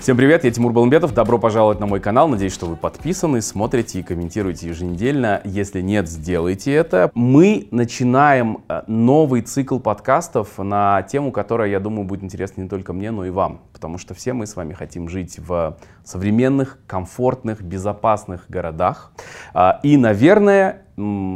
[0.00, 1.12] Всем привет, я Тимур Баламбетов.
[1.12, 2.26] Добро пожаловать на мой канал.
[2.26, 5.42] Надеюсь, что вы подписаны, смотрите и комментируете еженедельно.
[5.44, 7.10] Если нет, сделайте это.
[7.12, 12.94] Мы начинаем э, новый цикл подкастов на тему, которая, я думаю, будет интересна не только
[12.94, 13.60] мне, но и вам.
[13.74, 19.12] Потому что все мы с вами хотим жить в современных, комфортных, безопасных городах.
[19.52, 20.86] А, и, наверное,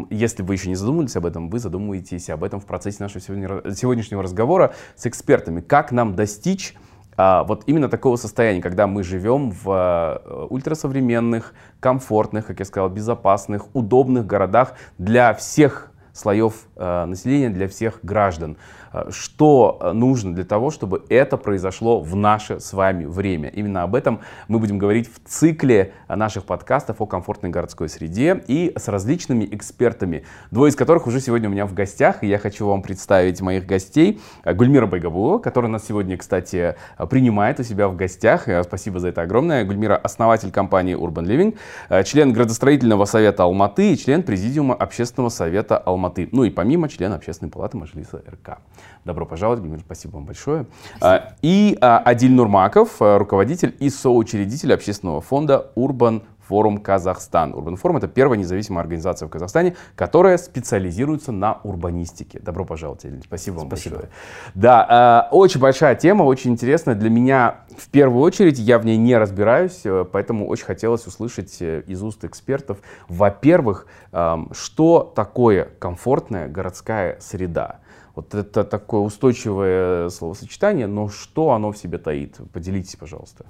[0.09, 4.23] если вы еще не задумывались об этом, вы задумаетесь об этом в процессе нашего сегодняшнего
[4.23, 5.61] разговора с экспертами.
[5.61, 6.75] Как нам достичь
[7.17, 12.89] а, вот именно такого состояния, когда мы живем в а, ультрасовременных, комфортных, как я сказал,
[12.89, 18.57] безопасных, удобных городах для всех слоев а, населения, для всех граждан.
[18.95, 23.49] Э, что э, нужно для того, чтобы это произошло в наше с вами время.
[23.49, 28.73] Именно об этом мы будем говорить в цикле наших подкастов о комфортной городской среде и
[28.77, 32.67] с различными экспертами, двое из которых уже сегодня у меня в гостях, и я хочу
[32.67, 34.21] вам представить моих гостей.
[34.45, 36.77] Гульмира Байгабулова, которая нас сегодня, кстати,
[37.11, 38.49] принимает у себя в гостях.
[38.49, 39.65] Э, спасибо за это огромное.
[39.65, 46.29] Гульмира— основатель компании Urban Living, член градостроительного совета Алматы и член президиума общественного совета Алматы.
[46.31, 48.59] Ну и помимо члена общественной палаты Мажилиса РК.
[49.05, 50.67] Добро пожаловать, Гульмир, спасибо вам большое.
[50.97, 51.37] Спасибо.
[51.43, 57.55] И а, Адиль Нурмаков, а, руководитель и соучредитель общественного фонда Urban Форум Казахстан.
[57.55, 62.39] Урбан Форум— это первая независимая организация в Казахстане, которая специализируется на урбанистике.
[62.41, 63.23] Добро пожаловать, Эльвин.
[63.23, 63.97] Спасибо вам Спасибо.
[63.97, 64.13] большое.
[64.55, 66.95] Да, э, очень большая тема, очень интересная.
[66.95, 71.57] Для меня, в первую очередь, я в ней не разбираюсь, э, поэтому очень хотелось услышать
[71.61, 77.79] э, из уст экспертов, во-первых, э, что такое комфортная городская среда?
[78.15, 82.39] Вот это такое устойчивое словосочетание, но что оно в себе таит?
[82.53, 83.45] Поделитесь, пожалуйста.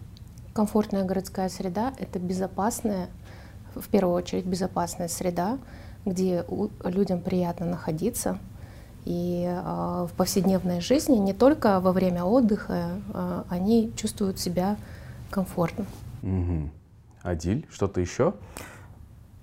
[0.54, 3.08] Комфортная городская среда— это безопасная,
[3.74, 5.58] в первую очередь безопасная среда,
[6.06, 6.44] где
[6.84, 8.38] людям приятно находиться,
[9.04, 14.76] и э, в повседневной жизни, не только во время отдыха, э, они чувствуют себя
[15.30, 15.84] комфортно.
[16.22, 16.70] Угу.
[17.22, 18.34] Адиль, что-то еще?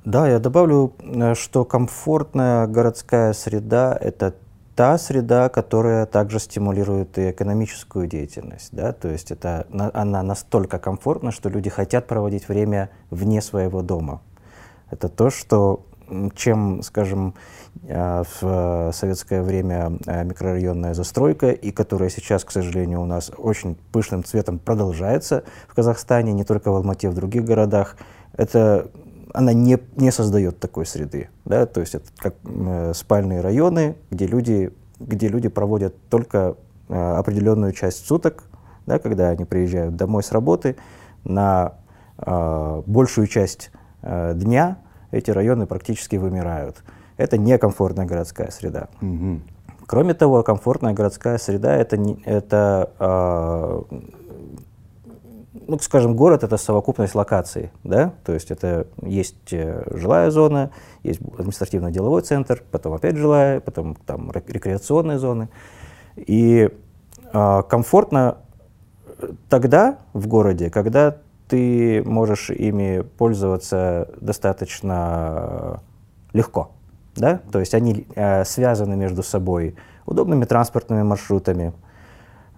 [0.03, 4.35] Да, я добавлю, э, что комфортная городская среда— это
[4.81, 8.69] та среда, которая также стимулирует и экономическую деятельность.
[8.71, 8.93] Да?
[8.93, 14.23] То есть это, она настолько комфортна, что люди хотят проводить время вне своего дома.
[14.89, 15.85] Это то, что
[16.33, 17.35] чем, скажем,
[17.83, 23.77] э, в советское время э, микрорайонная застройка, и которая сейчас, к сожалению, у нас очень
[23.91, 27.97] пышным цветом продолжается в Казахстане, не только в Алмате, в других городах,
[28.35, 28.89] это
[29.33, 31.29] она не, не создает такой среды.
[31.45, 31.65] Да?
[31.65, 36.55] То есть это как э, спальные районы, где люди, где люди проводят только
[36.89, 38.43] э, определенную часть суток,
[38.85, 40.75] да, когда они приезжают домой с работы,
[41.23, 41.73] на
[42.17, 43.71] э, большую часть
[44.01, 44.77] э, дня
[45.11, 46.83] эти районы практически вымирают.
[47.17, 48.89] Это некомфортная городская среда.
[49.01, 49.41] Угу.
[49.85, 53.81] Кроме того, комфортная городская среда это, это э,
[55.71, 60.71] ну, скажем, город— это совокупность локаций, да, то есть это есть э, жилая зона,
[61.01, 65.47] есть административно-деловой центр, потом опять жилая, потом там рекреационные зоны.
[66.17, 66.69] И
[67.31, 68.39] э, комфортно
[69.47, 75.81] тогда в городе, когда ты можешь ими пользоваться достаточно
[76.33, 76.71] легко,
[77.15, 81.71] да, то есть они э, связаны между собой удобными транспортными маршрутами,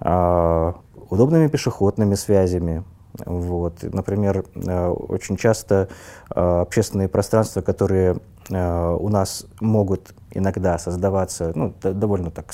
[0.02, 0.74] э,
[1.12, 2.84] удобными пешеходными связями,
[3.26, 3.84] вот.
[3.84, 5.90] Например, э, очень часто
[6.34, 8.18] э, общественные пространства, которые
[8.50, 12.54] э, у нас могут иногда создаваться ну, довольно так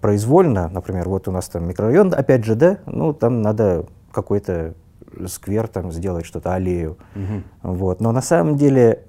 [0.00, 4.74] произвольно, например, вот у нас там микрорайон, опять же, да, ну там надо какой-то
[5.26, 6.98] сквер там сделать, что-то, аллею.
[7.14, 7.74] Угу.
[7.74, 8.00] Вот.
[8.00, 9.04] Но на самом деле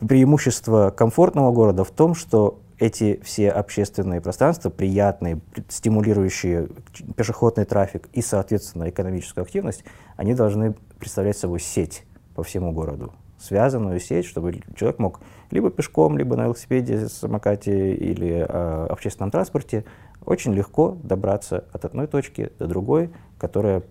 [0.00, 6.68] преимущество комфортного города в том, что эти все общественные пространства, приятные, стимулирующие
[7.16, 9.84] пешеходный трафик и, соответственно, экономическую активность,
[10.16, 16.16] они должны представлять собой сеть по всему городу, связанную сеть, чтобы человек мог либо пешком,
[16.16, 19.84] либо на велосипеде, самокате или э, общественном транспорте
[20.24, 23.82] очень легко добраться от одной точки до другой, которая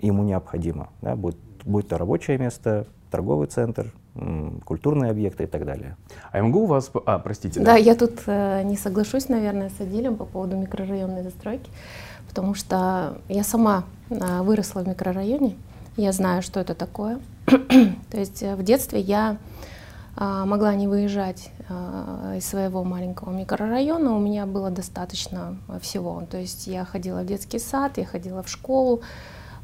[0.00, 0.90] ему необходима.
[1.00, 3.92] Да, будь, будь то рабочее место, торговый центр,
[4.64, 5.96] культурные объекты и так далее.
[6.30, 6.90] А я могу у вас...
[7.06, 7.60] А, простите.
[7.60, 11.70] Да, да я тут э, не соглашусь, наверное, с Адилем по поводу микрорайонной застройки,
[12.28, 15.56] потому что я сама э, выросла в микрорайоне,
[15.96, 17.20] я знаю, что это такое.
[17.46, 19.36] То есть э, в детстве я
[20.16, 26.22] э, могла не выезжать э, из своего маленького микрорайона, у меня было достаточно всего.
[26.30, 29.02] То есть я ходила в детский сад, я ходила в школу,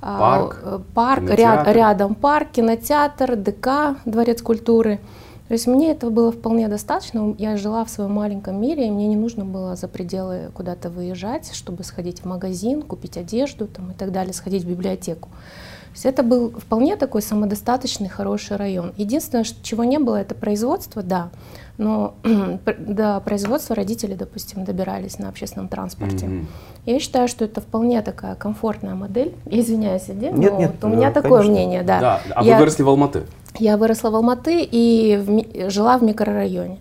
[0.01, 5.01] Парк, а, парк ряд, рядом парк, кинотеатр, ДК, Дворец культуры.
[5.49, 7.35] То есть мне этого было вполне достаточно.
[7.39, 11.51] Я жила в своем маленьком мире, и мне не нужно было за пределы куда-то выезжать,
[11.55, 15.31] чтобы сходить в магазин, купить одежду там, и так далее, сходить в библиотеку.
[15.31, 18.93] То есть это был вполне такой самодостаточный, хороший район.
[18.99, 21.31] Единственное, чего не было, это производство, да.
[21.79, 22.15] Но
[22.79, 26.27] до производства родители, допустим, добирались на общественном транспорте.
[26.27, 26.45] Mm-hmm.
[26.87, 29.35] Я считаю, что это вполне такая комфортная модель.
[29.47, 32.01] Я извиняюсь, Дим, нет, но нет, вот у меня да, такое мнение, да.
[32.01, 32.21] да.
[32.35, 33.25] А я, вы выросли в Алматы?
[33.59, 36.79] Я выросла в Алматы и в, жила в микрорайоне.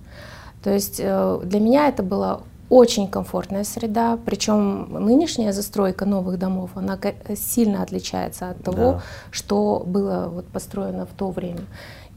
[0.63, 6.71] То есть э, для меня это была очень комфортная среда, причем нынешняя застройка новых домов,
[6.75, 6.99] она
[7.35, 9.01] сильно отличается от того, да.
[9.31, 11.61] что было вот построено в то время.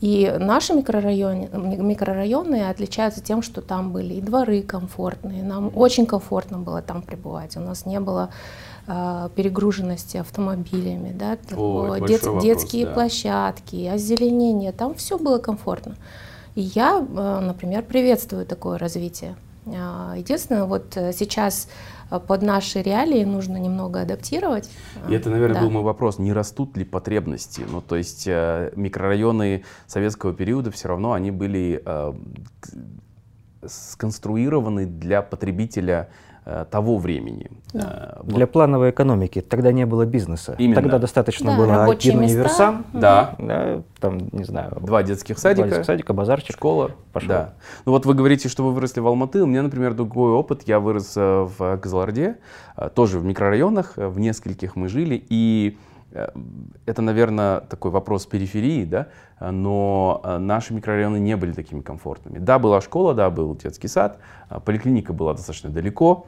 [0.01, 6.59] И наши микрорайоны, микрорайоны отличаются тем, что там были и дворы комфортные, нам очень комфортно
[6.59, 8.31] было там пребывать, у нас не было
[8.87, 12.93] э, перегруженности автомобилями, да, О, Дет, вопрос, детские да.
[12.95, 15.97] площадки, озеленение, там все было комфортно.
[16.55, 19.37] И я, э, например, приветствую такое развитие.
[19.67, 21.69] Э, единственное, вот э, сейчас
[22.11, 24.69] а под наши реалии нужно немного адаптировать.
[25.09, 25.63] И это, наверное, да.
[25.63, 27.65] был мой вопрос, не растут ли потребности?
[27.71, 32.13] Ну, то есть э, микрорайоны советского периода все равно они были э,
[33.65, 36.30] сконструированы для потребителя Э,
[36.71, 37.51] того времени.
[37.73, 38.17] Да.
[38.17, 39.41] Э, Для плановой экономики.
[39.41, 40.55] Тогда не было бизнеса.
[40.59, 40.75] Именно.
[40.75, 42.85] Тогда достаточно да, было один универсам.
[42.93, 43.35] Да.
[43.39, 43.83] да.
[44.01, 44.77] Там, не знаю.
[44.81, 45.63] Два детских садика.
[45.63, 46.57] Два детских садика, базарчик.
[46.57, 46.93] Школа.
[47.13, 47.29] Пошел.
[47.29, 47.53] Да.
[47.85, 49.43] Ну вот вы говорите, что вы выросли в Алматы.
[49.43, 50.63] У меня, например, другой опыт.
[50.67, 52.37] Я вырос э, в Казаларде,
[52.95, 53.95] тоже в микрорайонах.
[53.97, 55.23] В нескольких мы жили.
[55.29, 55.79] И
[56.13, 59.09] это, наверное, такой вопрос периферии, да,
[59.41, 62.39] но наши микрорайоны не были такими комфортными.
[62.39, 64.19] Да, была школа, да, был детский сад,
[64.65, 66.27] поликлиника была достаточно далеко,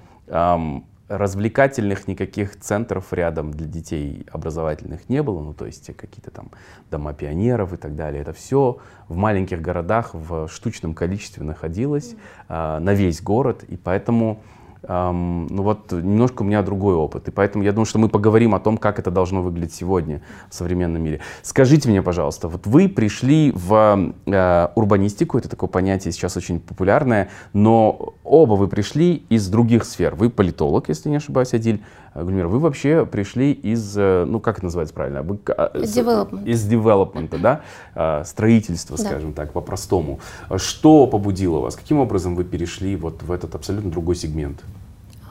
[1.12, 6.50] развлекательных никаких центров рядом для детей образовательных не было, ну то есть какие-то там
[6.90, 8.22] дома пионеров и так далее.
[8.22, 12.16] Это все в маленьких городах в штучном количестве находилось
[12.48, 14.40] э, на весь город, и поэтому
[14.82, 17.28] эм, ну вот немножко у меня другой опыт.
[17.28, 20.54] И поэтому я думаю, что мы поговорим о том, как это должно выглядеть сегодня в
[20.54, 21.20] современном мире.
[21.42, 27.30] Скажите мне, пожалуйста, вот вы пришли в э, урбанистику, это такое понятие сейчас очень популярное,
[27.52, 30.14] но оба вы пришли из других сфер.
[30.14, 31.82] Вы политолог, если не ошибаюсь, Адиль.
[32.14, 35.22] Э, Гульмир, вы вообще пришли из, э, ну как это называется правильно?
[35.22, 36.44] Вы, development.
[36.44, 37.60] Из девелопмента, да?
[37.94, 39.42] Э, строительства, скажем да.
[39.42, 40.20] так, по-простому.
[40.56, 41.76] Что побудило вас?
[41.76, 44.62] Каким образом вы перешли вот в этот абсолютно другой сегмент?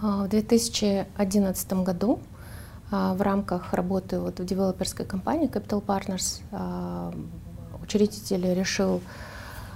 [0.01, 2.19] А, в 2011 году
[2.92, 7.13] а, в рамках работы вот в девелоперской компании Capital Partners а,
[7.81, 9.01] учредитель решил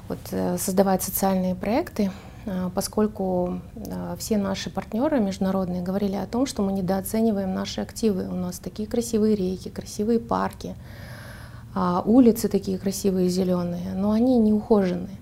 [0.08, 0.20] вот
[0.60, 2.35] создавать социальные проекты Э,
[2.74, 8.28] поскольку э, все наши партнеры международные говорили о том, что мы недооцениваем наши активы.
[8.28, 10.76] У нас такие красивые реки, красивые парки,
[11.74, 15.18] а, улицы такие красивые, зеленые, но они не ухоженные.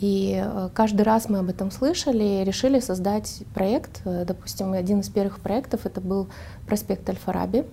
[0.00, 4.02] И э, каждый раз мы об этом слышали и решили создать проект.
[4.04, 6.28] Допустим, один из первых проектов это был
[6.66, 7.66] проспект Аль-Фараби,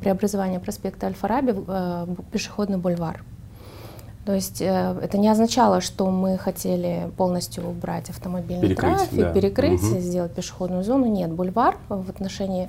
[0.00, 3.22] преобразование проспекта Аль-Фараби в пешеходный бульвар.
[4.28, 9.32] То есть э, это не означало, что мы хотели полностью убрать автомобильный перекрыть, трафик, да.
[9.32, 10.00] перекрыть, угу.
[10.00, 11.06] сделать пешеходную зону.
[11.06, 12.68] Нет, бульвар в отношении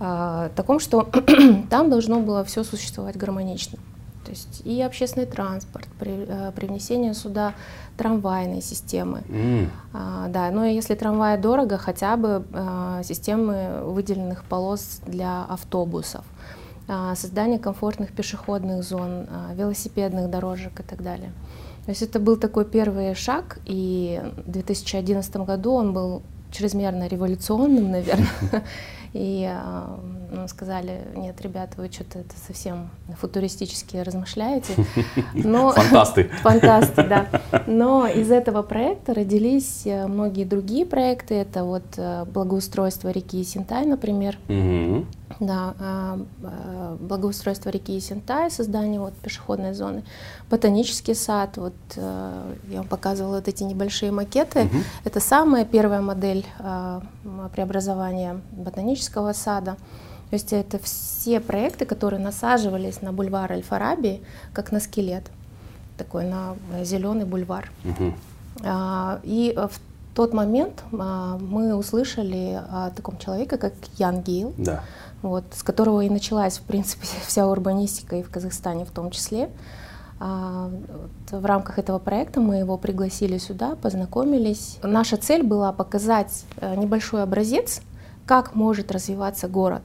[0.00, 1.08] э, таком, что
[1.70, 3.78] там должно было все существовать гармонично.
[4.24, 7.54] То есть и общественный транспорт, при, э, привнесение сюда
[7.96, 9.22] трамвайной системы.
[9.28, 9.68] Mm.
[9.92, 16.24] А, да, но если трамвай дорого, хотя бы а, системы выделенных полос для автобусов.
[16.24, 16.59] А,
[17.14, 21.32] создание комфортных пешеходных зон, а, велосипедных дорожек и так далее.
[21.84, 27.90] То есть это был такой первый шаг, и в 2011 году он был чрезмерно революционным,
[27.92, 28.64] наверное.
[29.12, 29.50] И
[30.30, 34.74] э, сказали, нет, ребята, вы что-то это совсем футуристически размышляете.
[35.34, 36.24] Но, фантасты.
[36.42, 37.28] Фантасты, да.
[37.66, 41.34] Но из этого проекта родились э, многие другие проекты.
[41.34, 44.38] Это вот э, благоустройство реки Синтай, например.
[44.48, 45.06] Угу.
[45.40, 50.02] Да, э, благоустройство реки Синтай, создание вот пешеходной зоны,
[50.50, 51.56] ботанический сад.
[51.56, 54.64] Вот я вам показывала вот эти небольшие макеты.
[54.64, 54.76] Угу.
[55.04, 56.44] Это самая первая модель
[57.52, 59.76] преобразования ботанического ботанического сада.
[60.30, 64.22] То есть это все проекты, которые насаживались на бульвар Аль-Фараби,
[64.52, 65.24] как на скелет,
[65.98, 67.70] такой на зеленый бульвар.
[67.84, 68.14] Угу.
[69.24, 69.80] И в
[70.14, 74.82] тот момент а, мы услышали о таком человеке, как Ян Гейл, да.
[75.22, 79.50] вот, с которого и началась, в принципе, вся урбанистика и в Казахстане в том числе.
[80.20, 80.70] А,
[81.30, 84.78] в рамках этого проекта мы его пригласили сюда, познакомились.
[84.82, 87.80] Наша цель была показать э, небольшой образец
[88.26, 89.82] как может развиваться город.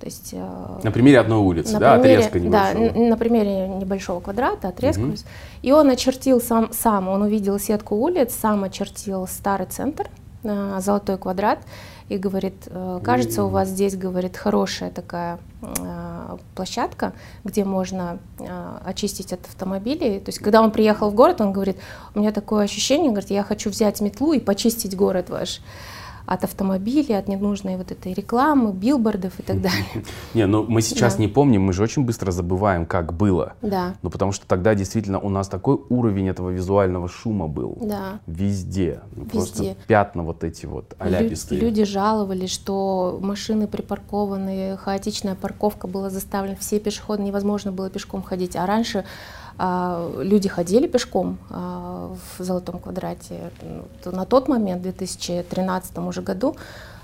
[0.00, 2.90] То есть, э, на примере одной улицы, на да, примере, отрезка небольшого.
[2.90, 5.02] Да, на примере небольшого квадрата, отрезка.
[5.02, 5.14] Угу.
[5.62, 10.08] И он очертил сам, сам, он увидел сетку улиц, сам очертил старый центр,
[10.44, 11.58] э, золотой квадрат,
[12.08, 15.38] и говорит, э, кажется, у вас здесь, говорит, хорошая такая
[16.54, 17.12] площадка,
[17.42, 18.18] где можно
[18.84, 20.20] очистить от автомобилей.
[20.20, 21.76] То есть, когда он приехал в город, он говорит,
[22.14, 25.60] у меня такое ощущение, говорит, я хочу взять метлу и почистить город ваш
[26.28, 30.04] от автомобилей, от ненужной вот этой рекламы, билбордов и так далее.
[30.34, 31.22] Не, ну мы сейчас да.
[31.22, 33.54] не помним, мы же очень быстро забываем, как было.
[33.62, 33.94] Да.
[34.02, 37.78] Ну потому что тогда действительно у нас такой уровень этого визуального шума был.
[37.80, 38.20] Да.
[38.26, 39.00] Везде.
[39.16, 39.32] Ну, Везде.
[39.32, 41.62] Просто пятна вот эти вот аляпистые.
[41.62, 48.54] Люди жаловались, что машины припаркованы, хаотичная парковка была заставлена, все пешеходы, невозможно было пешком ходить.
[48.54, 49.06] А раньше
[49.58, 53.50] люди ходили пешком а, в Золотом квадрате.
[54.04, 56.56] На тот момент, в 2013 уже году,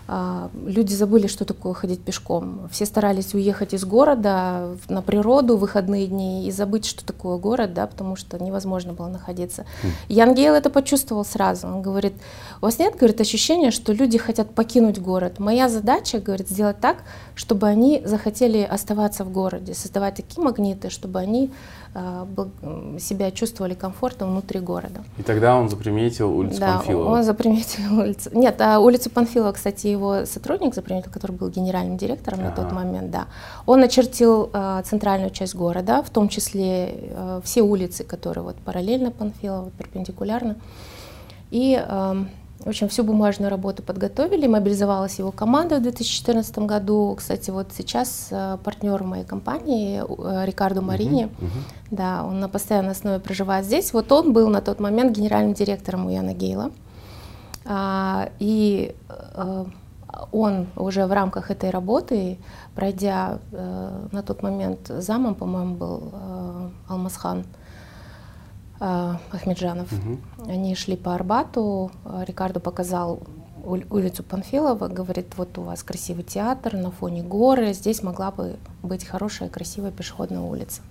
[0.07, 2.69] а, люди забыли, что такое ходить пешком.
[2.71, 7.73] Все старались уехать из города на природу в выходные дни и забыть, что такое город,
[7.73, 9.63] да, потому что невозможно было находиться.
[9.63, 9.89] Mm.
[10.09, 11.67] Ян Гейл это почувствовал сразу.
[11.69, 12.13] Он говорит,
[12.61, 15.39] у вас нет, говорит, ощущения, что люди хотят покинуть город.
[15.39, 16.99] Моя задача, говорит, сделать так,
[17.35, 21.51] чтобы они захотели оставаться в городе, создавать такие магниты, чтобы они
[21.95, 22.27] а,
[22.99, 25.05] себя чувствовали комфортно внутри города.
[25.19, 27.09] И тогда он заприметил улицу да, Панфилова.
[27.11, 28.31] он заприметил улицу.
[28.33, 32.51] Нет, а улицу Панфилова, кстати, его сотрудник заприметил, который был генеральным директором ага.
[32.51, 33.27] на тот момент, да.
[33.67, 39.11] Он очертил э, центральную часть города, в том числе э, все улицы, которые вот параллельно
[39.11, 40.57] Панфилову, перпендикулярно.
[41.51, 42.25] И э,
[42.61, 47.15] в общем, всю бумажную работу подготовили, мобилизовалась его команда в 2014 году.
[47.17, 51.89] Кстати, вот сейчас э, партнер моей компании э, Рикардо Марини, uh-huh, uh-huh.
[51.91, 53.93] да, он на постоянной основе проживает здесь.
[53.93, 56.71] Вот он был на тот момент генеральным директором у Яна Гейла.
[57.67, 59.67] А, и а,
[60.33, 62.39] он уже в рамках этой работы,
[62.75, 66.13] пройдя на тот момент замом, по-моему, был
[66.89, 67.45] Алмасхан,
[69.33, 69.89] Ахмеджанов.
[69.93, 70.51] Угу.
[70.51, 71.91] Они шли по Арбату,
[72.27, 73.23] Рикардо показал
[73.65, 79.05] улицу Панфилова, говорит, вот у вас красивый театр на фоне горы, здесь могла бы быть
[79.07, 80.83] хорошая, красивая пешеходная улица.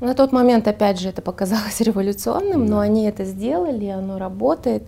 [0.00, 2.72] На тот момент, опять же, это показалось революционным, да.
[2.72, 4.82] но они это сделали, оно работает,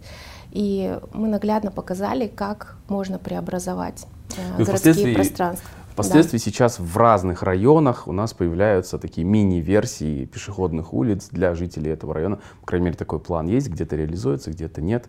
[0.51, 4.07] и мы наглядно показали, как можно преобразовать
[4.37, 5.71] э, ну, городские пространства.
[5.95, 6.45] Впоследствии да.
[6.45, 12.41] сейчас в разных районах у нас появляются такие мини-версии пешеходных улиц для жителей этого района.
[12.63, 15.07] По крайней мере, такой план есть, где-то реализуется, где-то нет.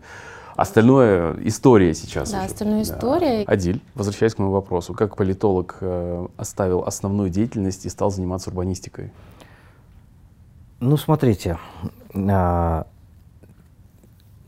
[0.56, 2.32] Остальное история сейчас.
[2.32, 2.46] Да, уже.
[2.46, 2.94] остальная да.
[2.94, 3.44] история.
[3.46, 9.12] Адиль, возвращаясь к моему вопросу, как политолог э, оставил основную деятельность и стал заниматься урбанистикой?
[10.80, 11.58] Ну, смотрите,
[12.14, 12.86] э, на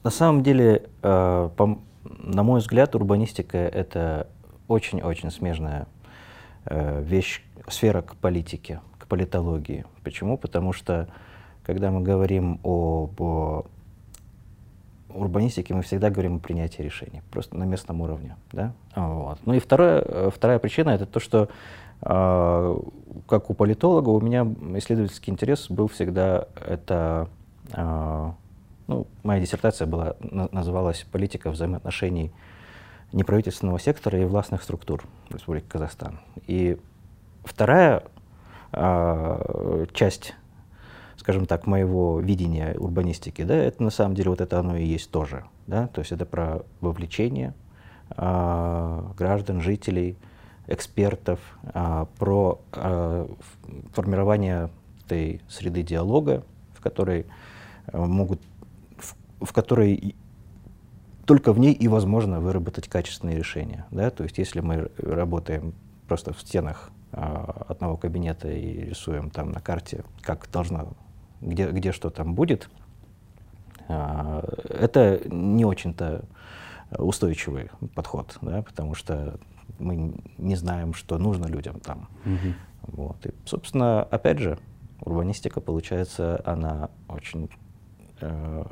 [0.03, 4.27] самом деле, э, по, на мой взгляд, урбанистика это
[4.67, 5.88] очень-очень смежная
[6.69, 9.86] вещь, сфера к политике, к политологии.
[10.03, 10.38] Почему?
[10.38, 11.07] Потому что,
[11.63, 13.21] когда мы говорим об
[15.17, 18.36] урбанистике, мы всегда говорим о принятии решений, просто на местном уровне.
[18.51, 18.74] Да?
[18.95, 19.39] Вот.
[19.45, 21.50] Ну и вторая, э, вторая причина— это то, что
[22.01, 22.79] э,
[23.27, 24.47] как у политолога у меня
[24.77, 27.29] исследовательский интерес был всегда это
[27.74, 28.31] э,
[28.88, 32.31] ну, моя диссертация была, называлась «Политика взаимоотношений
[33.12, 36.20] неправительственного сектора и властных структур Республики Казахстан.
[36.46, 36.78] И
[37.44, 38.04] вторая
[38.72, 40.36] э, часть,
[41.18, 45.12] скажем так, моего видения урбанистики, да, это на самом деле вот это оно и есть
[45.12, 45.46] тоже.
[45.68, 45.88] Да?
[45.88, 47.54] То есть это про вовлечение
[48.16, 50.18] э, граждан, жителей,
[50.68, 53.28] экспертов, э, про э,
[53.94, 54.70] формирование
[55.06, 57.26] этой среды диалога, в которой
[57.94, 58.42] могут
[58.98, 60.16] в, в которой
[61.27, 63.86] только в ней и возможно выработать качественные решения.
[63.91, 64.10] Да?
[64.10, 65.74] То есть если мы работаем
[66.07, 70.93] просто в стенах а, одного кабинета и рисуем там на карте, как должно,
[71.41, 72.69] где, где что там будет,
[73.89, 76.24] а, это не очень-то
[76.98, 78.62] устойчивый подход, да?
[78.62, 79.38] потому что
[79.79, 82.07] мы не знаем, что нужно людям там.
[82.24, 82.93] Угу.
[83.03, 83.25] Вот.
[83.25, 84.57] И, собственно, опять же,
[85.01, 87.50] урбанистика, получается, она очень
[88.22, 88.63] э,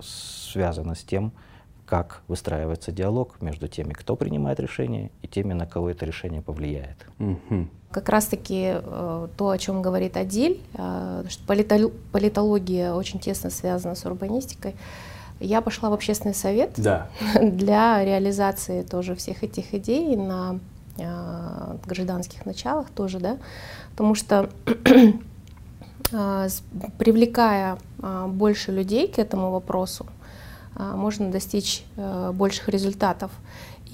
[0.00, 1.32] связана с тем,
[1.86, 7.06] как выстраивается диалог между теми, кто принимает решение, и теми, на кого это решение повлияет.
[7.18, 7.68] Угу.
[7.90, 13.94] Как раз-таки э, то, о чем говорит Адиль, э, что политол политология очень тесно связана
[13.94, 14.74] с урбанистикой.
[15.40, 17.08] Я пошла в общественный совет да.
[17.42, 20.58] для реализации тоже всех этих идей на
[20.96, 23.36] э, гражданских началах тоже, да,
[23.90, 24.48] потому что
[26.98, 27.78] привлекая
[28.28, 30.06] больше людей к этому вопросу,
[30.76, 33.30] можно достичь больших результатов.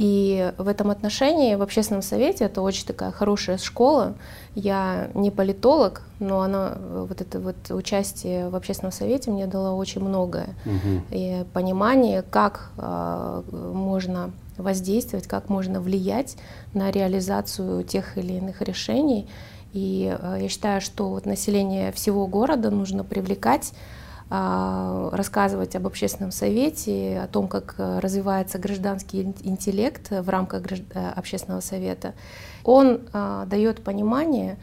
[0.01, 4.15] И в этом отношении в общественном совете это очень такая хорошая школа.
[4.55, 10.01] Я не политолог, но она вот это вот участие в общественном совете мне дало очень
[10.01, 11.03] многое угу.
[11.11, 16.37] и понимание, как э, можно воздействовать, как можно влиять
[16.73, 19.29] на реализацию тех или иных решений.
[19.75, 24.00] И э, я считаю, что вот население всего города нужно привлекать а,
[24.31, 31.61] рассказывать об общественном совете, о том, как э, развивается гражданский интеллект в рамках э, общественного
[31.61, 32.15] совета.
[32.63, 34.57] Он а, дает понимание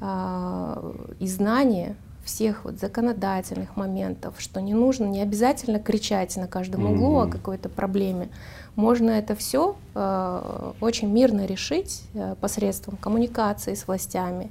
[0.00, 1.94] а, и знание
[2.24, 7.28] всех вот законодательных моментов, что не нужно, не обязательно кричать на каждом углу mm-hmm.
[7.28, 8.30] о какой-то проблеме.
[8.76, 14.50] Можно это все э, очень мирно решить э, посредством коммуникации с властями,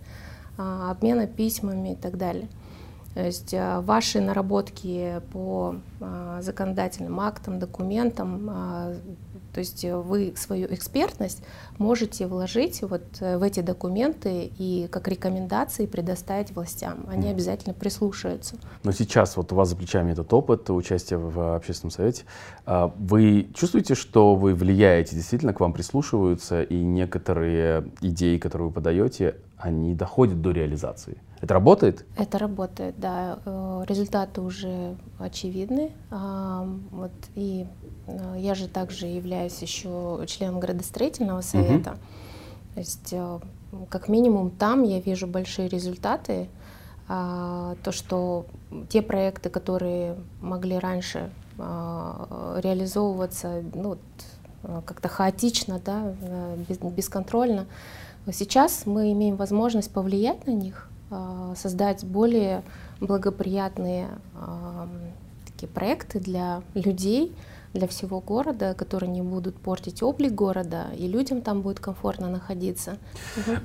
[0.57, 2.47] э, обмена письмами и так далее.
[3.13, 8.93] То есть э, ваши наработки по а, законодательным актам, документам, а,
[9.53, 11.43] то есть вы свою экспертность
[11.77, 17.05] можете вложить вот э, в эти документы и как рекомендации предоставить властям.
[17.07, 18.55] Они обязательно прислушаются.
[18.83, 22.23] Но сейчас вот у вас за плечами этот опыт участия в общественном совете.
[22.65, 28.73] А, вы чувствуете, что вы влияете, действительно к вам прислушиваются, и некоторые идеи, которые вы
[28.73, 31.17] подаете, они доходят до реализации?
[31.43, 32.05] Это работает?
[32.15, 33.37] Это работает, да.
[33.43, 35.91] Э, результаты уже очевидны.
[36.09, 37.67] Вот, и
[38.07, 41.91] э, я же также являюсь еще членом градостроительного совета.
[41.91, 41.99] Угу.
[42.75, 43.39] То есть, э,
[43.89, 46.47] как минимум, там я вижу большие результаты.
[47.09, 48.45] А, то, что
[48.87, 53.97] те проекты, которые могли раньше а, реализовываться ну,
[54.85, 56.13] как-то хаотично, да,
[56.69, 57.65] бесконтрольно,
[58.31, 60.92] сейчас мы имеем возможность повлиять на них а,
[61.55, 62.63] создать более
[62.99, 64.87] благоприятные а,
[65.45, 67.35] такие проекты для людей,
[67.73, 72.97] для всего города, которые не будут портить облик города, и людям там будет комфортно находиться.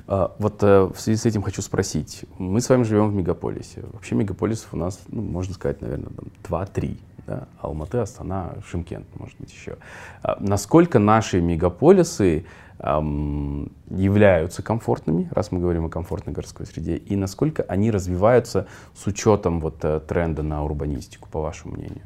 [0.07, 2.25] А, вот э, в связи с этим хочу спросить.
[2.37, 3.83] Мы с вами живем в мегаполисе.
[3.93, 6.09] Вообще мегаполисов у нас, ну, можно сказать, наверное,
[6.47, 6.99] два-три.
[7.27, 7.47] Да?
[7.61, 9.77] Алматы, Астана, Шимкент, может быть, еще.
[10.23, 12.45] А, насколько наши мегаполисы
[12.81, 19.59] являются комфортными, раз мы говорим о комфортной городской среде, и насколько они развиваются с учетом
[19.59, 22.05] вот э, тренда на урбанистику, по вашему мнению?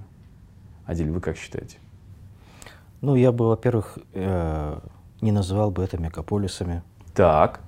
[0.86, 1.78] Адиль, вы как считаете?
[3.02, 4.80] Ну, я бы, во-первых, э,
[5.22, 6.82] не называл бы это мегаполисами.
[7.14, 7.60] Так.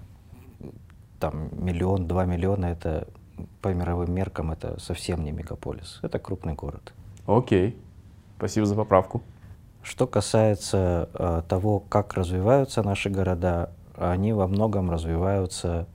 [1.19, 3.07] Там миллион, два миллиона, это
[3.61, 5.99] по мировым меркам это совсем не мегаполис.
[6.01, 6.93] Это крупный город.
[7.27, 7.77] Окей.
[8.37, 9.21] Спасибо за поправку.
[9.85, 15.85] Что касается э, того, как развиваются наши города, они во многом развиваются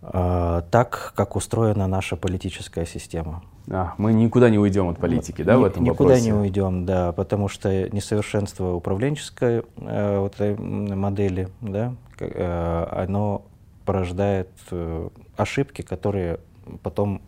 [0.00, 3.42] э, так, как устроена наша политическая система.
[3.70, 6.28] А, мы никуда не уйдем от политики, да, в этом никуда вопросе?
[6.28, 13.42] Никуда не уйдем, да, потому что несовершенство управленческой э, вот этой модели, да, э, оно
[13.84, 16.40] порождает э, ошибки, которые
[16.82, 17.20] потом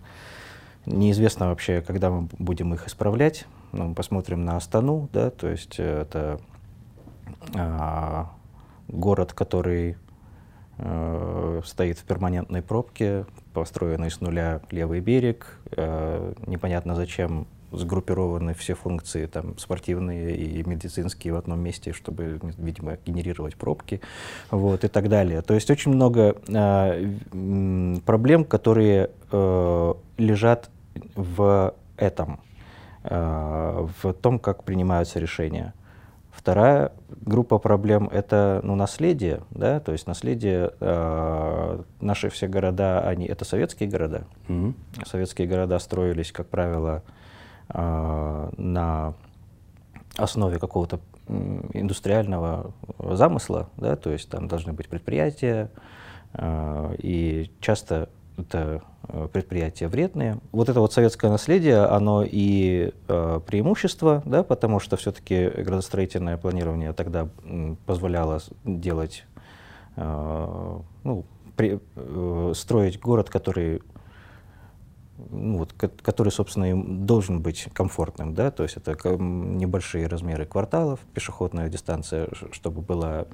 [0.86, 6.40] неизвестно вообще, когда мы будем их исправлять мы посмотрим на Астану, да, то есть это
[7.54, 8.30] а,
[8.88, 9.96] город, который
[10.78, 18.74] э, стоит в перманентной пробке, построенный с нуля левый берег, э, непонятно зачем сгруппированы все
[18.74, 24.00] функции там, спортивные и медицинские в одном месте, чтобы, видимо, генерировать пробки
[24.50, 25.42] вот, и так далее.
[25.42, 30.70] То есть очень много э, проблем, которые э, лежат
[31.14, 32.40] в этом.
[33.02, 35.72] Э, в том, как принимаются решения.
[36.30, 43.26] Вторая группа проблем— это ну, наследие, да, то есть наследие, э, наши все города, они,
[43.26, 44.24] это советские города.
[44.48, 45.06] Mm-hmm.
[45.06, 47.02] Советские города строились, как правило,
[47.70, 49.14] э, на
[50.16, 51.00] основе какого-то
[51.72, 55.70] индустриального замысла, да, то есть там должны быть предприятия,
[56.34, 58.10] э, и часто
[58.42, 60.38] это э, предприятия вредные.
[60.52, 66.92] Вот это вот советское наследие, оно и э, преимущество, да, потому что все-таки градостроительное планирование
[66.92, 67.28] тогда
[67.86, 69.24] позволяло делать,
[69.96, 71.24] э, ну,
[71.56, 73.82] при, э, строить город, который
[75.30, 81.00] ну, вот, который, собственно, и должен быть комфортным, да, то есть это небольшие размеры кварталов,
[81.14, 83.26] пешеходная дистанция, чтобы была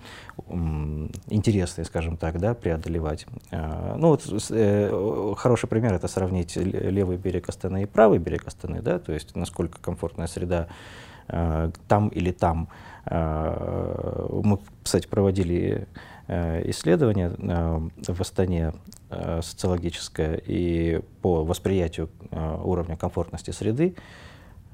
[1.28, 3.26] интересной, скажем так, да, преодолевать.
[3.50, 8.82] А, ну вот э, хороший пример это сравнить левый берег Астаны и правый берег Астаны,
[8.82, 10.68] да, то есть насколько комфортная среда
[11.28, 12.68] э, там или там.
[13.04, 15.86] А, мы, кстати, проводили
[16.28, 17.30] исследование
[18.08, 18.72] в Астане
[19.08, 23.94] Э, социологическое и по восприятию э, уровня комфортности среды,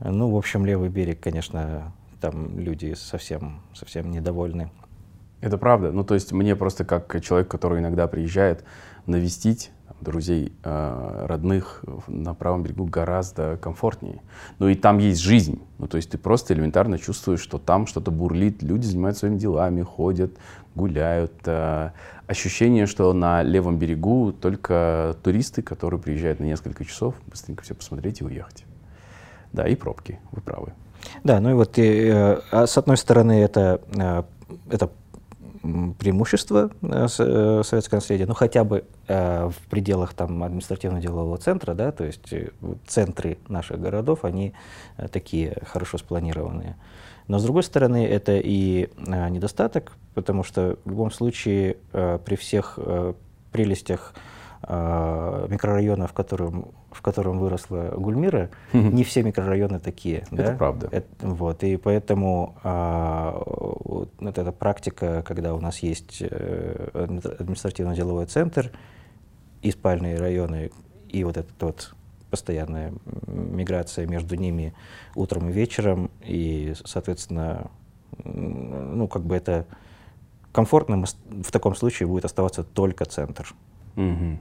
[0.00, 4.70] Ну, в общем, левый берег, конечно, там люди совсем, совсем недовольны.
[5.42, 5.92] Это правда.
[5.92, 8.64] Ну, то есть мне просто как человек, который иногда приезжает
[9.04, 14.20] навестить друзей, э, родных на правом берегу гораздо комфортнее.
[14.58, 15.60] Ну и там есть жизнь.
[15.78, 19.82] Ну то есть ты просто элементарно чувствуешь, что там что-то бурлит, люди занимаются своими делами,
[19.82, 20.32] ходят,
[20.74, 21.32] гуляют.
[21.46, 21.90] Э,
[22.26, 28.20] ощущение, что на левом берегу только туристы, которые приезжают на несколько часов, быстренько все посмотреть
[28.20, 28.64] и уехать.
[29.52, 30.72] Да, и пробки, вы правы.
[31.24, 33.80] Да, ну и вот и, э, а с одной стороны это,
[34.70, 34.90] это
[35.62, 41.92] преимущество э, э, советского наследия, ну хотя бы э, в пределах там административно-делового центра, да,
[41.92, 42.34] то есть
[42.86, 44.54] центры наших городов, они
[45.12, 46.76] такие хорошо спланированные.
[47.28, 52.78] Но с другой стороны, это и недостаток, потому что в любом случае при всех
[53.52, 54.14] прелестях
[54.68, 60.18] микрорайона, в котором, в котором выросла Гульмира, не все микрорайоны такие.
[60.30, 60.56] Это да?
[60.56, 60.88] правда.
[60.92, 63.32] Это, вот, и поэтому э,
[63.84, 66.88] вот, эта практика, когда у нас есть э,
[67.38, 68.70] административно-деловой центр
[69.62, 70.70] и спальные районы,
[71.08, 71.94] и вот этот вот
[72.30, 72.94] постоянная
[73.26, 74.74] миграция между ними
[75.14, 77.70] утром и вечером, и, соответственно,
[78.24, 79.66] ну, как бы это
[80.52, 83.54] комфортным в таком случае будет оставаться только центр.
[83.96, 84.38] Угу.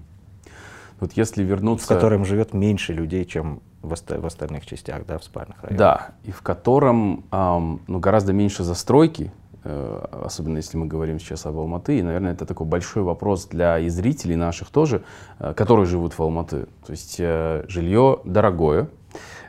[1.02, 1.86] Вот если вернуться...
[1.86, 5.78] В котором живет меньше людей, чем в, ост в остальных частях, да, в спальных районах.
[5.78, 9.32] Да, и в котором эм, ну, гораздо меньше застройки,
[9.64, 11.98] э, особенно если мы говорим сейчас об Алматы.
[11.98, 15.02] И, наверное, это такой большой вопрос для и зрителей наших тоже,
[15.40, 16.68] э, которые живут в Алматы.
[16.86, 18.88] То есть э, жилье дорогое,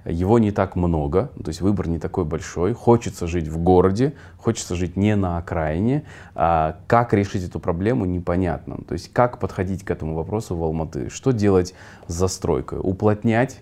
[0.04, 2.72] его не так много, то есть выбор не такой большой.
[2.72, 6.04] Хочется жить в городе, хочется жить не на окраине.
[6.34, 8.78] А как решить эту проблему, непонятно.
[8.86, 11.08] То есть как подходить к этому вопросу в Алматы?
[11.10, 11.74] Что делать
[12.08, 12.80] с застройкой?
[12.82, 13.60] Уплотнять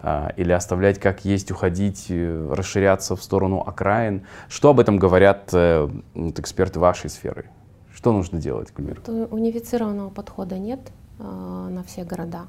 [0.00, 4.26] а, или оставлять как есть, уходить, э, расширяться в сторону окраин?
[4.48, 7.46] Что об этом говорят э, эксперты вашей сферы?
[7.92, 9.00] Что нужно делать, Гульмир?
[9.30, 12.46] Унифицированного подхода нет э, на все города.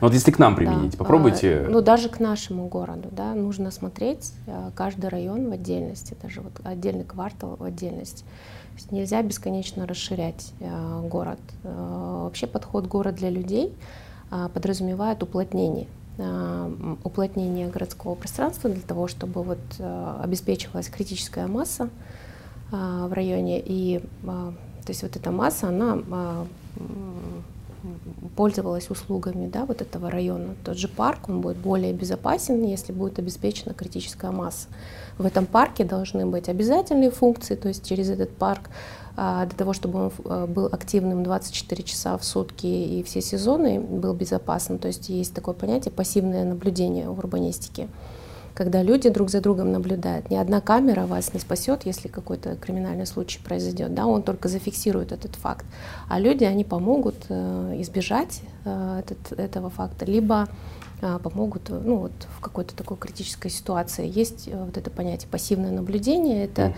[0.00, 0.98] Вот если к нам применить, да.
[0.98, 1.64] попробуйте.
[1.66, 6.40] А, ну, даже к нашему городу, да, нужно смотреть а, каждый район в отдельности, даже
[6.40, 8.24] вот отдельный квартал в отдельности.
[8.90, 10.54] Нельзя бесконечно расширять
[11.02, 11.38] город.
[11.62, 13.74] Вообще подход город для людей
[14.54, 15.88] подразумевает уплотнение
[17.04, 19.58] уплотнение городского пространства для того, чтобы вот
[20.22, 21.90] обеспечивалась критическая масса
[22.70, 24.54] в районе и то
[24.88, 25.98] есть вот эта масса, она
[28.36, 30.54] пользовалась услугами да, вот этого района.
[30.64, 34.68] Тот же парк, он будет более безопасен, если будет обеспечена критическая масса.
[35.18, 38.70] В этом парке должны быть обязательные функции, то есть через этот парк
[39.16, 43.78] а, для того, чтобы он а, был активным 24 часа в сутки и все сезоны
[43.80, 44.78] был безопасным.
[44.78, 47.88] То есть есть такое понятие пассивное наблюдение в урбанистике
[48.54, 50.30] когда люди друг за другом наблюдают.
[50.30, 55.12] Ни одна камера вас не спасет, если какой-то криминальный случай произойдет, да, он только зафиксирует
[55.12, 55.64] этот факт.
[56.08, 60.48] А люди, они помогут э, избежать э, этот, этого факта, либо
[61.00, 64.06] э, помогут ну, вот, в какой-то такой критической ситуации.
[64.06, 66.74] Есть вот это понятие пассивное наблюдение, это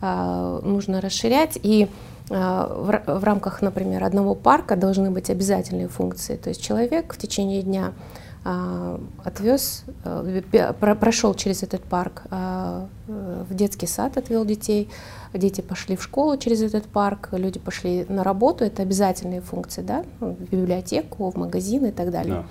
[0.00, 1.88] э, нужно расширять, и
[2.30, 6.36] э, в, в рамках, например, одного парка должны быть обязательные функции.
[6.36, 7.92] То есть человек в течение дня а,
[9.24, 14.88] отвез, э, прошел через этот парк а, в детский сад, отвел детей,
[15.34, 20.04] дети пошли в школу через этот парк, люди пошли на работу, это обязательные функции, да,
[20.20, 22.34] ну, в библиотеку, в магазин и так далее.
[22.34, 22.46] Да.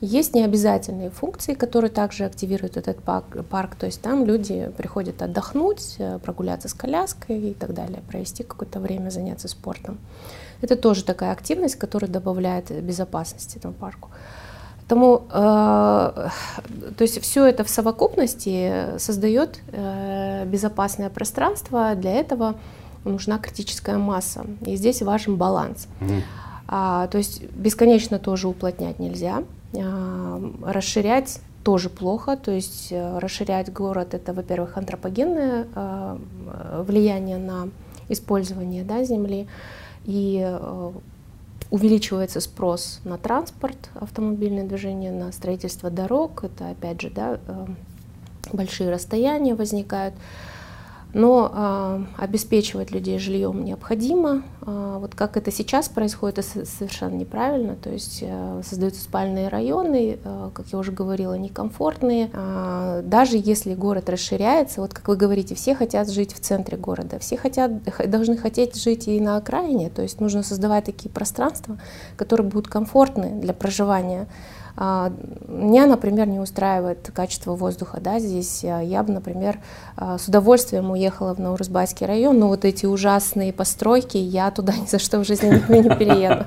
[0.00, 5.96] Есть необязательные функции, которые также активируют этот парк, парк, то есть там люди приходят отдохнуть,
[5.98, 9.98] э, прогуляться с коляской и так далее, провести какое-то время, заняться спортом.
[10.62, 14.10] Это тоже такая активность, которая добавляет безопасности этому парку.
[14.90, 16.28] Поэтому, э,
[16.96, 21.94] то есть все это в совокупности создает э, безопасное пространство.
[21.94, 22.56] Для этого
[23.04, 24.44] нужна критическая масса.
[24.66, 25.86] И здесь важен баланс.
[26.00, 26.22] Mm.
[26.66, 29.44] А, то есть бесконечно тоже уплотнять нельзя.
[29.78, 32.36] А, расширять тоже плохо.
[32.36, 36.18] То есть э, расширять город это, во-первых, антропогенное а,
[36.84, 37.68] влияние на
[38.08, 39.46] использование да, земли.
[40.04, 40.90] И э,
[41.70, 46.44] увеличивается спрос на транспорт, автомобильное движение, на строительство дорог.
[46.44, 47.66] Это опять же да, э,
[48.52, 50.14] большие расстояния возникают.
[51.12, 54.42] Но э, обеспечивать людей жильем необходимо.
[54.62, 57.74] Э, вот как это сейчас происходит, это совершенно неправильно.
[57.76, 62.30] То есть э, создаются спальные районы, э, как я уже говорила, некомфортные.
[62.32, 67.18] Э, даже если город расширяется, вот как вы говорите, все хотят жить в центре города,
[67.18, 67.72] все хотят,
[68.08, 69.90] должны хотеть жить и на окраине.
[69.90, 71.78] То есть нужно создавать такие пространства,
[72.16, 79.02] которые будут комфортны для проживания А, меня, например, не устраивает качество воздуха, да, здесь я
[79.02, 79.58] бы, например,
[79.96, 84.98] с удовольствием уехала в Наурызбайский район, но вот эти ужасные постройки, я туда ни за
[84.98, 86.44] что в жизни не перееду.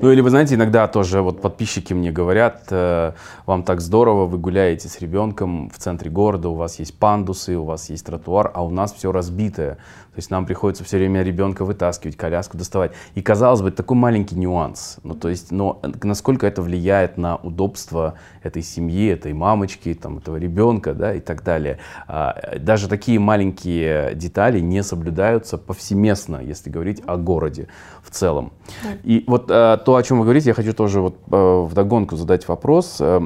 [0.00, 3.12] Ну или вы знаете, иногда тоже вот подписчики мне говорят, э,
[3.44, 7.64] вам так здорово, вы гуляете с ребенком в центре города, у вас есть пандусы, у
[7.64, 9.76] вас есть тротуар, а у нас все разбитое.
[10.12, 12.92] То есть нам приходится все время ребенка вытаскивать, коляску доставать.
[13.14, 14.98] И казалось бы, такой маленький нюанс.
[15.04, 20.36] Ну, то есть, но насколько это влияет на удобство этой семьи, этой мамочки, там, этого
[20.36, 21.78] ребенка, да, и так далее.
[22.08, 27.68] А, даже такие маленькие детали не соблюдаются повсеместно, если говорить о городе
[28.02, 28.52] в целом.
[28.82, 28.90] Да.
[29.04, 32.48] И вот а, то, о чем вы говорите, я хочу тоже вот а, вдогонку задать
[32.48, 32.96] вопрос.
[33.00, 33.22] А,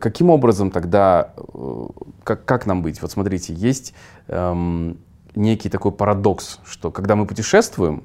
[0.00, 1.90] каким образом тогда, а,
[2.24, 3.00] как, как нам быть?
[3.00, 3.94] Вот смотрите, есть...
[4.26, 4.94] А,
[5.34, 8.04] некий такой парадокс, что когда мы путешествуем,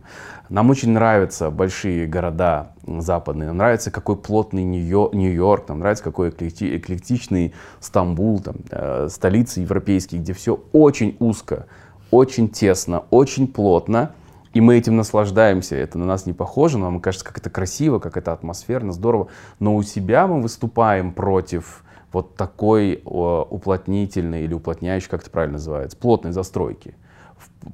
[0.50, 7.54] нам очень нравятся большие города западные, нам нравится какой плотный Нью-Йорк, нам нравится какой эклектичный
[7.80, 11.68] Стамбул, там, э, столицы европейские, где все очень узко,
[12.10, 14.14] очень тесно, очень плотно,
[14.54, 18.18] и мы этим наслаждаемся, это на нас не похоже, нам кажется, как это красиво, как
[18.18, 19.28] это атмосферно, здорово,
[19.60, 25.96] но у себя мы выступаем против вот такой уплотнительной или уплотняющей, как это правильно называется,
[25.96, 26.96] плотной застройки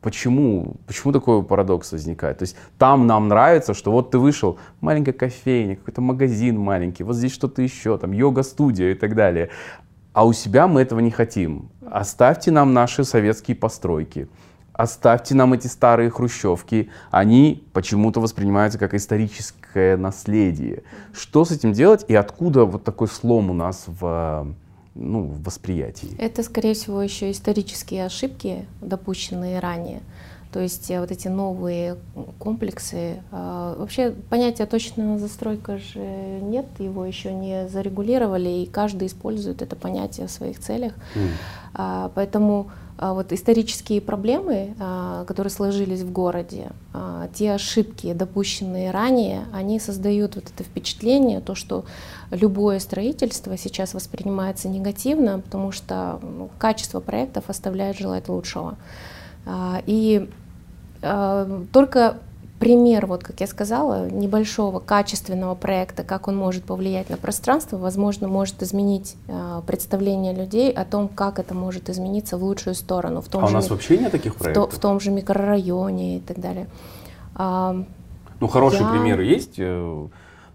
[0.01, 2.39] почему, почему такой парадокс возникает?
[2.39, 7.15] То есть там нам нравится, что вот ты вышел, маленькая кофейня, какой-то магазин маленький, вот
[7.15, 9.49] здесь что-то еще, там йога-студия и так далее.
[10.13, 11.69] А у себя мы этого не хотим.
[11.85, 14.29] Оставьте нам наши советские постройки.
[14.71, 16.89] Оставьте нам эти старые хрущевки.
[17.11, 20.83] Они почему-то воспринимаются как историческое наследие.
[21.13, 24.53] Что с этим делать и откуда вот такой слом у нас в
[24.95, 26.15] ну, в восприятии.
[26.17, 30.01] Это, скорее всего, еще исторические ошибки, допущенные ранее.
[30.55, 31.97] То есть э, вот эти новые
[32.39, 33.21] комплексы.
[33.29, 39.75] Э, вообще понятия точно застройка же нет, его еще не зарегулировали, и каждый использует это
[39.75, 40.93] понятие в своих целях.
[41.15, 42.11] Mm.
[42.15, 49.45] Поэтому а, вот исторические проблемы, а, которые сложились в городе, а, те ошибки, допущенные ранее,
[49.53, 51.83] они создают вот это впечатление, то, что
[52.31, 58.77] любое строительство сейчас воспринимается негативно, потому что ну, качество проектов оставляет желать лучшего.
[59.85, 60.29] И
[61.71, 62.17] только
[62.59, 68.27] пример, вот как я сказала, небольшого качественного проекта, как он может повлиять на пространство, возможно,
[68.27, 73.21] может изменить э, представление людей о том, как это может измениться в лучшую сторону.
[73.21, 74.67] В том а же, у нас вообще нет таких проектов?
[74.67, 76.67] В, то, в том же микрорайоне и так далее.
[77.35, 77.75] А,
[78.39, 78.89] ну, хороший я...
[78.89, 80.07] пример есть э,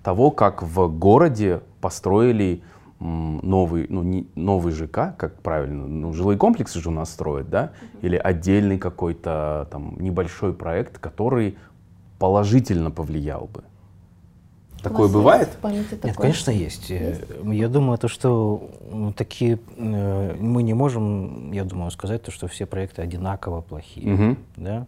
[0.03, 2.63] того, как в городе построили
[3.01, 7.73] новый, ну, не, новый ЖК, как правильно, ну, жилые комплексы же у нас строят, да,
[8.03, 11.57] или отдельный какой-то там небольшой проект, который
[12.19, 13.65] положительно повлиял бы?
[14.83, 15.59] Такое бывает?
[15.63, 16.89] Нет, конечно, есть.
[16.91, 17.23] есть.
[17.45, 18.71] Я думаю, то, что
[19.17, 24.37] такие э, мы не можем, я думаю, сказать то, что все проекты одинаково плохие, угу.
[24.57, 24.87] да.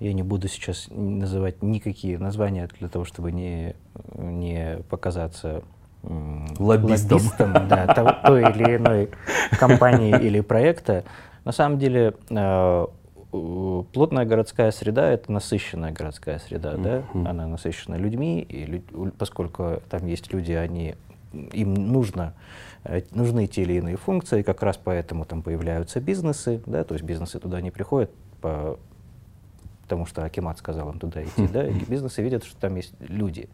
[0.00, 3.74] Я не буду сейчас называть никакие названия для того, чтобы не
[4.16, 5.62] не показаться
[6.02, 9.10] лоббистом, лоббистом да, того, той или иной
[9.58, 11.04] компании или проекта.
[11.44, 12.86] На самом деле э,
[13.30, 16.82] плотная городская среда— это насыщенная городская среда, mm-hmm.
[17.24, 17.30] да?
[17.30, 19.14] Она насыщена людьми, и люд...
[19.18, 20.94] поскольку там есть люди, они
[21.52, 22.34] им нужно,
[22.84, 27.04] э, нужны те или иные функции, как раз поэтому там появляются бизнесы, да, то есть
[27.04, 28.78] бизнесы туда не приходят по
[29.82, 33.48] потому что Акимат сказал им туда идти, да, и бизнесы видят, что там есть люди.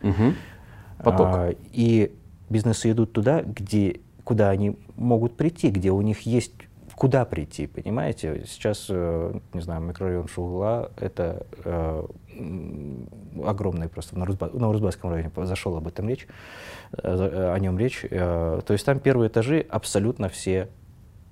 [0.99, 1.27] Поток.
[1.31, 2.13] А, и
[2.49, 6.53] бизнесы идут туда, где, куда они могут прийти, где у них есть
[6.95, 8.45] куда прийти, понимаете?
[8.47, 12.07] Сейчас, э, не знаю, микрорайон Шугла— это э,
[13.45, 16.27] огромный просто, на Рузбасском районе зашел об этом речь,
[16.93, 18.05] э, о нем речь.
[18.09, 20.69] Э, то есть там первые этажи абсолютно все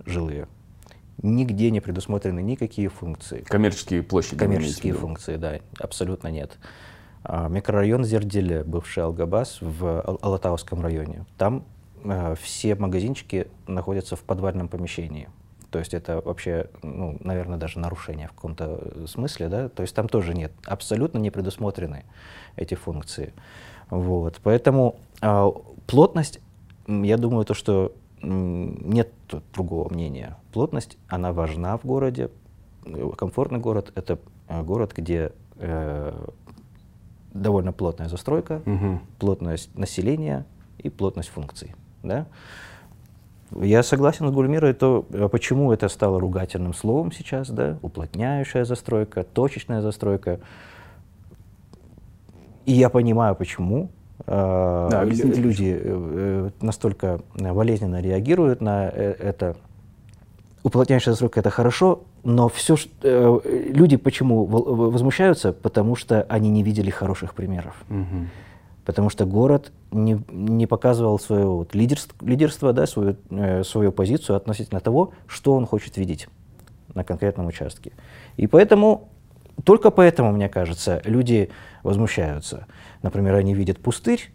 [0.05, 0.49] жилые.
[1.23, 3.43] Нигде не предусмотрены никакие функции.
[3.43, 4.39] Коммерческие площади.
[4.39, 6.59] Коммерческие функции, да, абсолютно нет.
[7.25, 11.25] А, микрорайон Зерделе, бывший Алгабас, в Алатауском районе.
[11.39, 11.65] Там
[12.05, 15.29] э, все магазинчики находятся в подвальном помещении.
[15.71, 19.69] То есть это вообще, ну, наверное, даже нарушение в каком-то смысле, да.
[19.69, 22.05] То есть там тоже нет, абсолютно не предусмотрены
[22.57, 23.33] эти функции.
[23.89, 25.51] Вот, поэтому э,
[25.87, 26.41] плотность,
[26.87, 29.11] я думаю, то, что нет
[29.53, 30.37] другого мнения.
[30.53, 32.31] Плотность, она важна в городе.
[33.17, 36.29] Комфортный город— это э, город, где э,
[37.33, 39.01] довольно плотная застройка, угу.
[39.19, 40.47] плотность населения
[40.79, 41.75] и плотность функций.
[42.03, 42.27] Да?
[43.61, 47.79] Я согласен с Гульмирой, то а почему это стало ругательным словом сейчас, да?
[47.83, 50.41] Уплотняющая застройка, точечная застройка.
[52.65, 53.91] И я понимаю, почему.
[54.27, 59.57] э, Да, люди э, настолько болезненно реагируют на э, это.
[60.63, 67.35] Уплотняющая застройка это хорошо, но все люди почему возмущаются, потому что они не видели хороших
[67.35, 67.75] примеров.
[67.89, 68.31] Мгм.
[68.85, 74.37] Потому что город не, не показывал свое вот лидерство, лидерство да, свою, э, свою позицию
[74.37, 76.29] относительно того, что он хочет видеть
[76.95, 77.93] на конкретном участке.
[78.37, 79.09] И поэтому,
[79.65, 81.51] только поэтому, мне кажется, люди
[81.83, 82.67] возмущаются.
[83.03, 84.33] Например, они видят пустырь,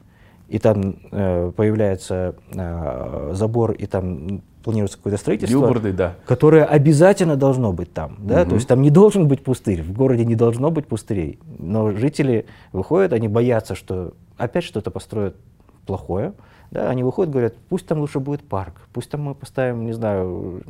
[0.48, 6.16] и там э, появляется э, забор, и там планируется какое-то строительство, Билборды, да.
[6.26, 8.18] которое обязательно должно быть там.
[8.20, 8.42] Да?
[8.42, 8.50] Мгм.
[8.50, 11.40] То есть там не должен быть пустырь, в городе не должно быть пустырей.
[11.58, 15.38] Но жители выходят, они боятся, что опять что-то построят
[15.86, 16.34] плохое.
[16.70, 16.90] Да?
[16.90, 20.62] Они выходят, говорят, пусть там лучше будет парк, пусть там мы поставим, не знаю,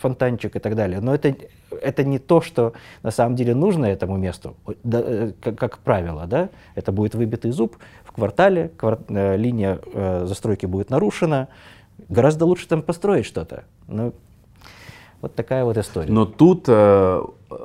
[0.00, 0.98] фонтанчик и так далее.
[0.98, 1.36] Но это,
[1.70, 2.72] это не то, что
[3.04, 6.26] на самом деле нужно этому месту, да, э, как, как правило.
[6.26, 6.48] Да?
[6.74, 11.46] Это будет выбитый зуб в квартале, квар- э, линия э, застройки будет нарушена.
[12.08, 13.64] Гораздо лучше там построить что-то.
[13.88, 14.12] Ну,
[15.20, 16.12] вот такая вот история.
[16.12, 17.22] Но тут, э,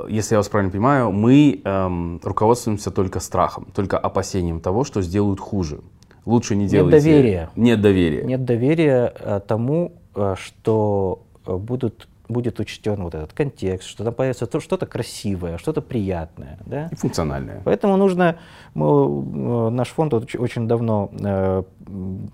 [0.08, 5.40] если я вас правильно понимаю, мы эм, руководствуемся только страхом, только опасением того, что сделают
[5.40, 5.82] хуже.
[6.26, 6.98] Лучше не Нет делайте.
[7.00, 7.50] доверия.
[7.56, 8.24] Нет доверия.
[8.24, 14.46] Нет доверия э, тому, э, что будут, будет учтен вот этот контекст, что там появится
[14.46, 16.60] то- что-то красивое, что-то приятное.
[16.66, 16.88] Да?
[16.92, 17.62] И функциональное.
[17.66, 18.38] Поэтому нужно,
[18.76, 21.64] мы, э, наш фонд очень давно э,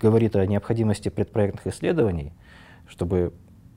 [0.02, 2.34] говорит о необходимости предпроектных исследований,
[2.88, 3.32] чтобы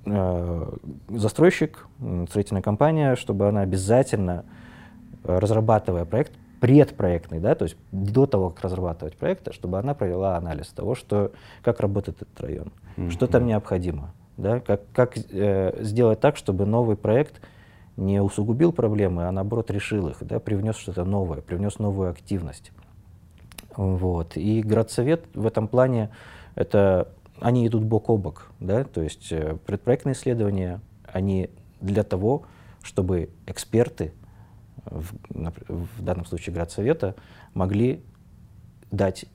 [0.06, 0.72] э,
[1.10, 1.86] застройщик,
[2.28, 4.44] строительная компания, чтобы она обязательно,
[5.24, 10.36] э, разрабатывая проект, предпроектный, да, то есть до того, как разрабатывать проект, чтобы она провела
[10.36, 11.30] анализ того, что,
[11.62, 12.72] как работает этот район,
[13.10, 17.42] что там необходимо, да, как, как э, сделать так, чтобы новый проект
[17.96, 22.70] не усугубил проблемы, а наоборот решил их, да, привнес что-то новое, привнес новую активность.
[23.76, 24.36] Вот.
[24.36, 26.10] И градсовет в этом плане,
[26.54, 27.08] это,
[27.40, 32.44] они идут бок о бок, да, то есть э, предпроектные исследования, они для того,
[32.82, 34.12] чтобы эксперты,
[34.84, 35.14] в,
[35.68, 37.16] в данном случае градсовета,
[37.54, 38.02] могли
[38.92, 39.26] дать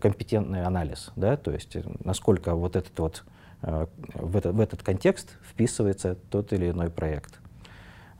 [0.00, 3.24] компетентный анализ, да, то есть э, насколько вот этот вот
[3.62, 7.34] в, этот, в этот контекст вписывается тот или иной проект.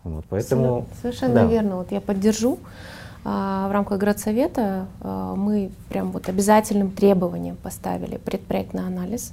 [0.04, 1.44] Вот, поэтому Совершенно да.
[1.46, 1.76] верно.
[1.76, 2.58] Вот я поддержу.
[3.24, 9.32] А, В рамках градсовета а, мы прям вот обязательным требованием поставили предпроектный анализ,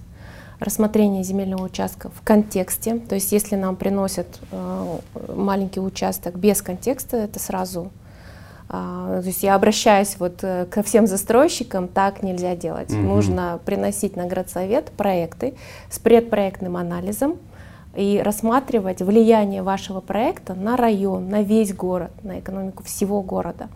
[0.60, 3.00] рассмотрение земельного участка в контексте.
[3.00, 7.92] То есть если нам приносят а, маленький участок без контекста, это сразу...
[8.70, 12.92] а, То есть я обращаюсь вот э, ко всем застройщикам, так нельзя делать.
[12.92, 13.08] Мгм.
[13.08, 15.56] Нужно приносить на градсовет проекты
[15.90, 17.38] с предпроектным анализом,
[17.96, 23.70] и рассматривать влияние вашего проекта на район, на весь город, на экономику всего города.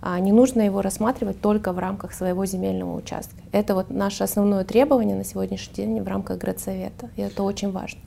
[0.00, 3.36] А не нужно его рассматривать только в рамках своего земельного участка.
[3.52, 7.10] Это вот наше основное требование на сегодняшний день в рамках градсовета.
[7.16, 8.00] И это очень важно.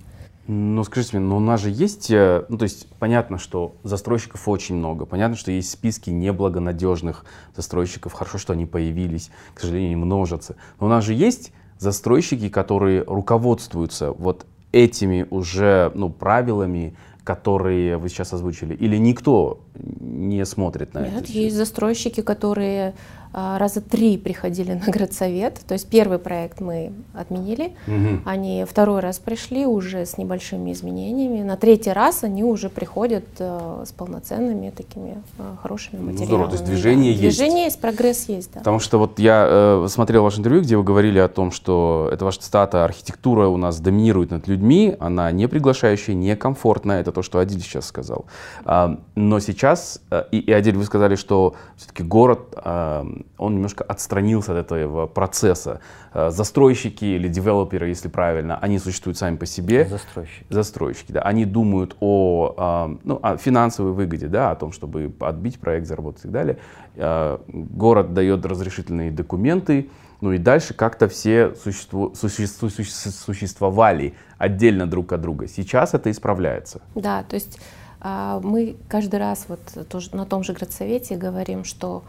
[0.48, 4.48] Ну, скажите мне, но у нас же есть, э, ну, то есть понятно, что застройщиков
[4.48, 7.26] очень много, понятно, что есть списки неблагонадежных
[7.56, 10.56] застройщиков, хорошо, что они появились, к сожалению, они множатся.
[10.80, 18.10] Но у нас же есть застройщики, которые руководствуются вот этими уже, ну, правилами, которые вы
[18.10, 21.32] сейчас озвучили, или никто не смотрит на Нет, это?
[21.32, 22.96] есть застройщики, которые
[23.34, 25.60] раза три приходили на градсовет.
[25.68, 28.22] То есть первый проект мы отменили, Мгм.
[28.26, 31.42] Они второй раз пришли уже с небольшими изменениями.
[31.44, 36.26] На третий раз они уже приходят э, с полноценными такими э, хорошими Ну, материалами.
[36.28, 37.22] здорово, то есть движение да.
[37.24, 37.38] есть.
[37.38, 38.60] Движение есть, прогресс есть, да.
[38.60, 42.26] Потому что вот я э, смотрел ваше интервью, где вы говорили о том, что это
[42.26, 47.22] ваша цитата, архитектура у нас доминирует над людьми, она не приглашающая, не комфортная, это то,
[47.22, 48.26] что Адиль сейчас сказал.
[48.66, 53.06] А, но сейчас, э, и, и Адиль, вы сказали, что все-таки город, а,
[53.38, 55.80] он немножко отстранился от этого процесса.
[56.14, 60.46] А, застройщики или девелоперы, если правильно, они существуют сами по себе застройщик.
[60.50, 65.60] застройщики, да, они думают о, а, ну, о финансовой выгоде, да, о том, чтобы отбить
[65.60, 66.58] проект, заработать и так далее.
[66.98, 69.90] А, Город дает разрешительные документы,
[70.22, 75.48] ну и дальше как-то все существу- суще- су- су- существовали отдельно друг от друга.
[75.48, 76.82] Сейчас это исправляется.
[76.96, 77.60] Да, то есть
[78.02, 82.04] а, мы каждый раз вот тоже на том же градсовете говорим, что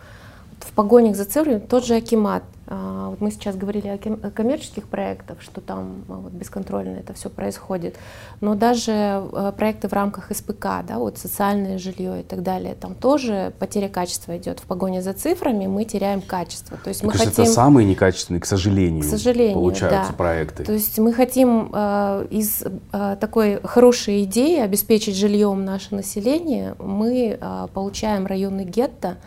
[0.65, 2.43] в погонях за цифрами тот же Акимат.
[2.67, 6.97] а, Вот мы сейчас говорили о ком- о коммерческих проектах, что там а, вот бесконтрольно
[6.97, 7.97] это все происходит.
[8.41, 12.95] Но даже э, проекты в рамках СПК, да, вот социальное жилье и так далее, там
[12.95, 14.61] тоже потеря качества идет.
[14.61, 16.79] В погоне за цифрами мы теряем качество.
[16.83, 17.45] То есть мы кажется, хотим...
[17.45, 20.17] это самые некачественные, к сожалению, К сожалению, получаются да.
[20.17, 20.65] проекты.
[20.65, 27.39] То есть мы хотим э, из э, такой хорошей идеи обеспечить жильем наше население, мы
[27.41, 29.19] э, получаем районы гетто,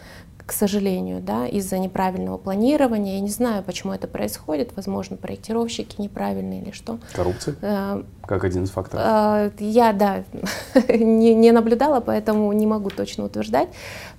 [0.46, 3.16] к сожалению, да, из-за неправильного планирования.
[3.16, 4.76] Я не знаю, почему это происходит.
[4.76, 7.00] Возможно, проектировщики неправильные или что.
[7.14, 7.56] Коррупция?
[7.62, 9.04] Э, как один из факторов.
[9.06, 10.24] Э, я, да,
[10.90, 13.70] не, не наблюдала, поэтому не могу точно утверждать.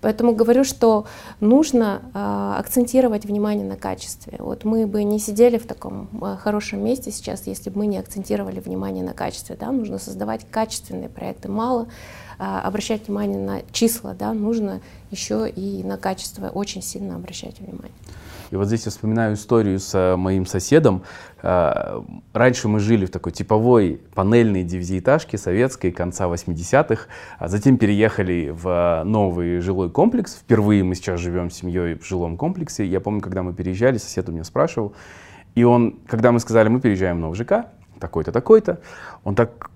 [0.00, 1.06] Поэтому говорю, что
[1.38, 4.36] нужно э, акцентировать внимание на качестве.
[4.40, 6.08] Вот мы бы не сидели в таком
[6.42, 9.56] хорошем месте сейчас, если бы мы не акцентировали внимание на качестве.
[9.58, 9.70] Да?
[9.70, 11.48] Нужно создавать качественные проекты.
[11.48, 11.86] Мало а,
[12.38, 14.80] обращать внимание на числа, да, нужно
[15.10, 17.92] еще и на качество очень сильно обращать внимание.
[18.50, 21.02] И вот здесь я вспоминаю историю с э, моим соседом.
[21.42, 22.00] Э,
[22.32, 27.06] раньше мы жили в такой типовой панельной девятиэтажке советской конца 80-х,
[27.38, 30.36] а затем переехали в новый жилой комплекс.
[30.36, 32.86] Впервые мы сейчас живем с семьей в жилом комплексе.
[32.86, 34.94] Я помню, когда мы переезжали, сосед у меня спрашивал,
[35.54, 37.66] и он, когда мы сказали, мы переезжаем в новый ЖК,
[37.98, 38.80] такой-то, такой-то,
[39.24, 39.70] он так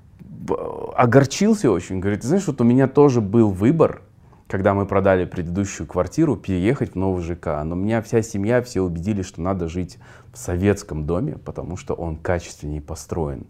[0.97, 2.01] огорчился очень.
[2.01, 4.03] Говорит, знаешь, вот у меня тоже был выбор,
[4.49, 7.63] когда мы продали предыдущую квартиру, переехать в новый ЖК.
[7.65, 9.99] Но меня вся семья, все убедили, что надо жить
[10.33, 13.47] в советском доме, потому что он качественнее построен.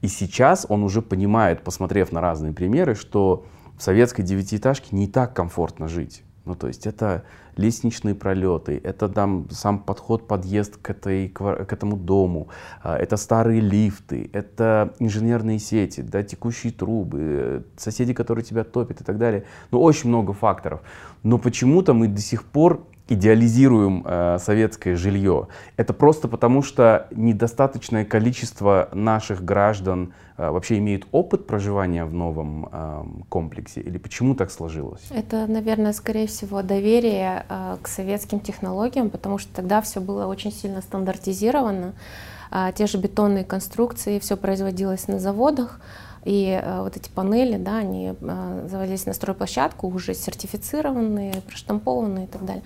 [0.00, 5.34] И сейчас он уже понимает, посмотрев на разные примеры, что в советской девятиэтажке не так
[5.34, 6.22] комфортно жить.
[6.44, 7.24] Ну, то есть это
[7.56, 12.48] лестничные пролеты, это там сам подход, подъезд к, этой, к этому дому,
[12.82, 19.04] а, это старые лифты, это инженерные сети, да, текущие трубы, соседи, которые тебя топят и
[19.04, 19.44] так далее.
[19.70, 20.80] Ну, очень много факторов.
[21.22, 25.48] Но почему-то мы до сих пор идеализируем э, советское жилье.
[25.76, 32.68] Это просто потому, что недостаточное количество наших граждан э, вообще имеет опыт проживания в новом
[32.72, 33.82] э, комплексе?
[33.82, 35.02] Или почему так сложилось?
[35.10, 40.52] Это, наверное, скорее всего, доверие э, к советским технологиям, потому что тогда все было очень
[40.52, 41.92] сильно стандартизировано.
[42.50, 45.78] Э, те же бетонные конструкции, все производилось на заводах.
[46.24, 52.28] И э, вот эти панели, да, они э, заводились на стройплощадку, уже сертифицированные, проштампованные и
[52.28, 52.62] так далее.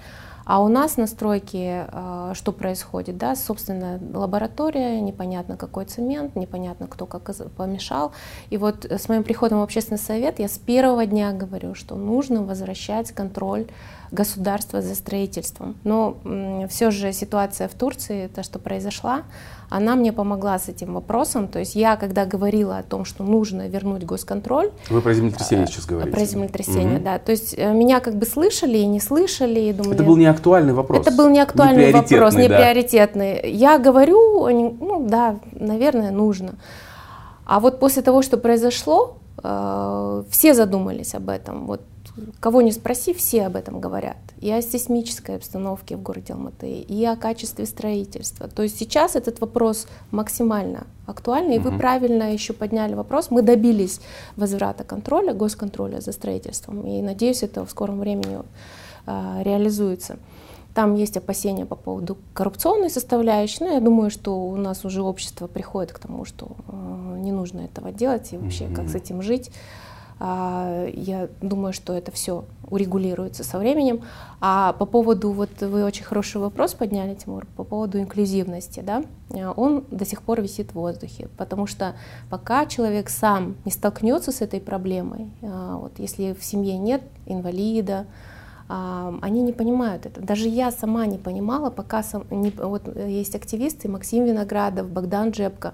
[0.48, 3.18] А у нас на стройке э, что происходит?
[3.18, 3.36] Да?
[3.36, 8.12] Собственно, лаборатория, непонятно какой цемент, непонятно кто как помешал.
[8.48, 12.42] И вот с моим приходом в общественный совет я с первого дня говорю, что нужно
[12.42, 13.66] возвращать контроль
[14.10, 15.76] государства за строительством.
[15.84, 16.16] Но
[16.68, 19.22] все же ситуация в Турции, то, что произошла,
[19.70, 21.48] она мне помогла с этим вопросом.
[21.48, 24.70] То есть я, когда говорила о том, что нужно вернуть госконтроль...
[24.88, 26.16] Вы про землетрясение сейчас говорите.
[26.16, 27.04] Про землетрясение, угу.
[27.04, 27.18] да.
[27.18, 29.60] То есть э, меня как бы слышали и не слышали.
[29.60, 31.06] И думали, это был не актуальный вопрос.
[31.06, 32.56] Это был не актуальный вопрос, не да.
[32.56, 33.50] приоритетный.
[33.50, 36.54] Я говорю, ну да, наверное, нужно.
[37.44, 41.66] А вот после того, что произошло, э, все задумались об этом.
[41.66, 41.82] Вот
[42.40, 44.16] кого не спроси, все об этом говорят.
[44.40, 48.48] И о сейсмической обстановке в городе Алматы, и о качестве строительства.
[48.48, 53.30] То есть сейчас этот вопрос максимально актуальный, и вы правильно еще подняли вопрос.
[53.30, 54.00] Мы добились
[54.36, 58.38] возврата контроля, госконтроля за строительством, и надеюсь, это в скором времени
[59.06, 60.18] э, реализуется.
[60.74, 65.48] Там есть опасения по поводу коррупционной составляющей, но я думаю, что у нас уже общество
[65.48, 68.74] приходит к тому, что э, не нужно этого делать и вообще mm-hmm.
[68.74, 69.50] как с этим жить.
[70.20, 74.02] А, я думаю, что это все урегулируется со временем.
[74.40, 79.02] А по поводу, вот вы очень хороший вопрос подняли, Тимур, по поводу инклюзивности, да,
[79.56, 81.94] он до сих пор висит в воздухе, потому что
[82.30, 88.06] пока человек сам не столкнется с этой проблемой, а, вот если в семье нет инвалида,
[88.06, 88.27] а,
[88.68, 90.20] они не понимают это.
[90.20, 95.72] Даже я сама не понимала, пока сам, не, вот есть активисты Максим Виноградов, Богдан Джепко,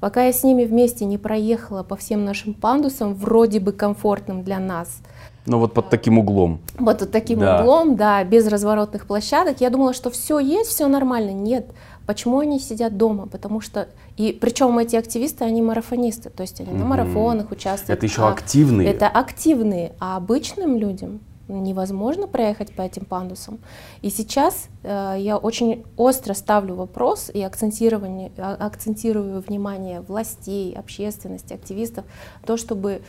[0.00, 4.58] Пока я с ними вместе не проехала по всем нашим пандусам, вроде бы комфортным для
[4.58, 5.00] нас,
[5.46, 6.60] ну вот под таким углом.
[6.78, 7.60] Вот под таким да.
[7.60, 9.60] углом, да, без разворотных площадок.
[9.60, 11.30] Я думала, что все есть, все нормально.
[11.30, 11.70] Нет.
[12.04, 13.26] Почему они сидят дома?
[13.26, 13.86] Потому что
[14.16, 16.78] и причем эти активисты, они марафонисты, то есть они mm-hmm.
[16.78, 17.96] на марафонах участвуют.
[17.96, 18.88] Это еще а, активные.
[18.88, 23.58] Это активные, а обычным людям невозможно проехать по этим пандусам.
[24.02, 32.04] И сейчас э, я очень остро ставлю вопрос и а, акцентирую внимание властей, общественности, активистов,
[32.44, 33.02] то, чтобы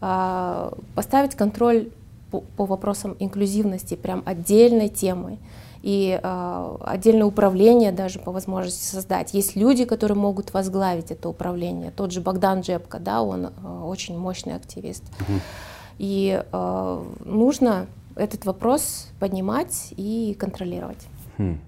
[0.00, 1.90] э, поставить контроль
[2.30, 5.38] по, по вопросам инклюзивности прям отдельной темой
[5.82, 9.34] и э, отдельное управление даже по возможности создать.
[9.34, 11.92] Есть люди, которые могут возглавить это управление.
[11.92, 13.50] Тот же Богдан Джепко, да, он э,
[13.84, 15.04] очень мощный активист.
[15.04, 15.40] Mm-hmm.
[15.98, 17.86] И э, нужно
[18.16, 21.06] этот вопрос поднимать и контролировать.
[21.38, 21.58] Хм.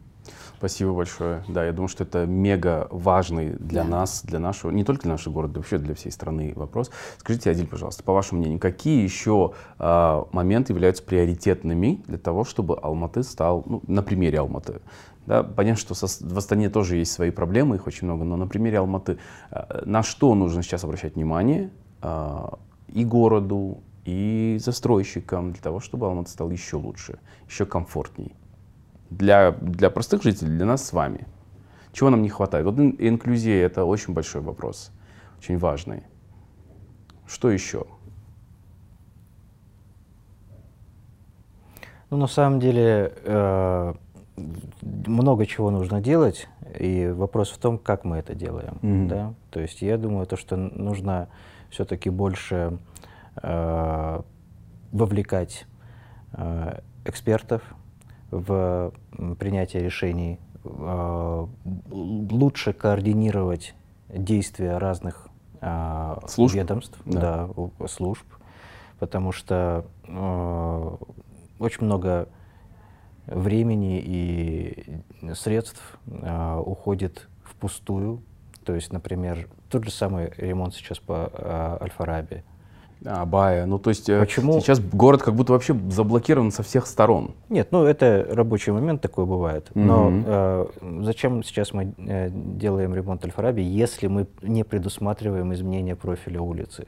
[0.58, 1.44] Спасибо большое.
[1.46, 3.88] Да, я думаю, что это мега важный для да.
[3.88, 6.90] нас, для нашего, не только для нашего города, вообще для всей страны вопрос.
[7.18, 12.76] Скажите, Адиль, пожалуйста, по вашему мнению, какие еще э, моменты являются приоритетными для того, чтобы
[12.76, 14.80] Алматы стал, ну, на примере Алматы,
[15.26, 18.48] да, понятно, что со, в Астане тоже есть свои проблемы, их очень много, но на
[18.48, 19.18] примере Алматы,
[19.52, 21.70] э, на что нужно сейчас обращать внимание
[22.02, 22.48] э,
[22.88, 28.34] и городу, и застройщикам для того, чтобы Алмата стал еще лучше, еще комфортней.
[29.10, 31.26] Для, для простых жителей, для нас с вами.
[31.92, 32.64] Чего нам не хватает?
[32.64, 34.92] Вот инклюзия— это очень большой вопрос,
[35.38, 36.04] очень важный.
[37.26, 37.84] Что еще?
[42.08, 43.94] Ну, на самом деле, э,
[45.06, 46.48] много чего нужно делать,
[46.78, 48.78] и вопрос в том, как мы это делаем.
[48.80, 49.08] Mm-hmm.
[49.08, 49.34] Да?
[49.50, 51.28] То есть я думаю, то, что нужно
[51.68, 52.78] все-таки больше
[54.92, 55.66] вовлекать
[56.32, 57.62] э, экспертов
[58.30, 58.92] в
[59.38, 61.46] принятие решений, э,
[61.90, 63.74] лучше координировать
[64.08, 65.28] действия разных
[65.60, 66.56] э, служб?
[66.56, 67.48] ведомств, да.
[67.48, 68.26] Да, служб,
[68.98, 70.96] потому что э,
[71.58, 72.28] очень много
[73.26, 78.22] времени и средств э, уходит впустую.
[78.64, 82.44] То есть, например, тот же самый ремонт сейчас по э, Альфараби.
[83.04, 83.66] А, Бая.
[83.66, 84.60] Ну, то есть э, Почему?
[84.60, 87.34] сейчас город как будто вообще заблокирован со всех сторон.
[87.48, 89.70] Нет, ну это рабочий момент, такой бывает.
[89.74, 90.22] Но угу.
[90.26, 90.66] э,
[91.02, 96.86] зачем сейчас мы э, делаем ремонт Альфараби, если мы не предусматриваем изменения профиля улицы?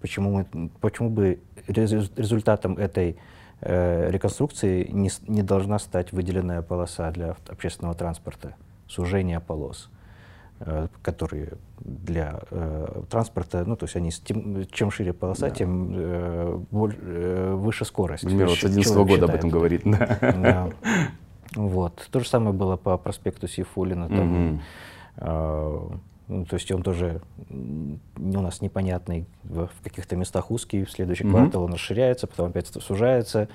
[0.00, 3.16] Почему, мы, почему бы результатом этой
[3.60, 8.54] э, реконструкции не, не должна стать выделенная полоса для общественного транспорта,
[8.86, 10.03] сужение полос, э,
[11.02, 15.54] которые для э, транспорта, ну, то есть они, тем, чем шире полоса, да.
[15.54, 18.24] тем э, боль, э, выше скорость.
[18.24, 19.30] Мир вот с 11 года считает.
[19.30, 19.82] об этом говорит.
[19.84, 20.18] Да.
[20.20, 20.70] Да.
[21.56, 22.08] Вот.
[22.10, 24.08] То же самое было по проспекту Сейфулина.
[24.08, 24.60] Там, угу.
[25.18, 25.80] э,
[26.28, 31.24] ну, то есть он тоже у нас непонятный, в, в каких-то местах узкий, в следующий
[31.24, 31.30] mm-hmm.
[31.30, 33.48] квартал он расширяется, потом опять сужается.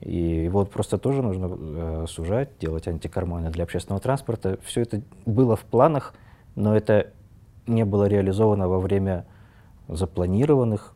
[0.00, 4.58] И вот просто тоже нужно э, сужать, делать антикарманы для общественного транспорта.
[4.64, 6.14] Все это было в планах,
[6.60, 7.08] но это
[7.66, 9.24] не было реализовано во время
[9.88, 10.94] запланированных,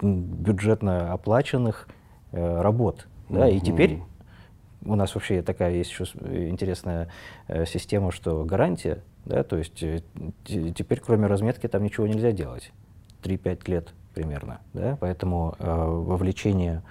[0.00, 1.88] бюджетно оплаченных
[2.32, 3.06] э, работ.
[3.28, 3.34] Mm-hmm.
[3.34, 3.48] Да?
[3.48, 4.02] И теперь
[4.84, 6.04] у нас вообще такая есть еще
[6.48, 7.08] интересная
[7.48, 10.02] э, система, что гарантия да, то есть э,
[10.44, 12.72] теперь кроме разметки там ничего нельзя делать.
[13.22, 14.60] 3-5 лет примерно.
[14.74, 14.98] Да?
[15.00, 16.82] Поэтому э, вовлечение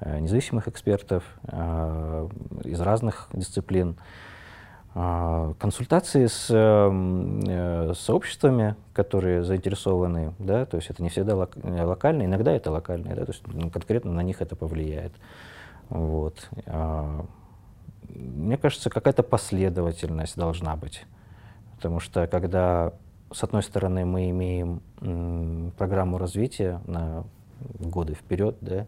[0.00, 2.28] э, независимых экспертов э,
[2.64, 4.29] из разных дисциплин, э,
[4.92, 12.24] консультации с э, сообществами, которые заинтересованы, да, то есть это не всегда лок, э, локально,
[12.24, 15.12] иногда это локально, да, то есть ну, конкретно на них это повлияет.
[15.90, 16.48] Вот.
[16.66, 17.22] Э,
[18.08, 21.06] мне кажется, какая-то последовательность должна быть.
[21.76, 22.92] Потому что когда,
[23.32, 24.82] с одной стороны, мы имеем
[25.78, 27.24] программу развития на
[27.78, 28.86] годы вперед, да,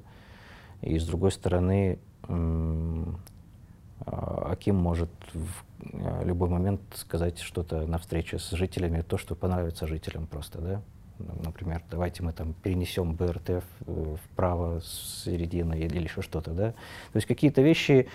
[0.81, 3.05] и с другой стороны, а,
[4.07, 9.87] Аким может в а, любой момент сказать что-то на встрече с жителями, то, что понравится
[9.87, 10.83] жителям просто, да
[11.45, 13.63] например, давайте мы там перенесем БРТ
[14.25, 16.71] вправо с середины или еще что-то, да.
[16.71, 18.09] То есть какие-то вещи,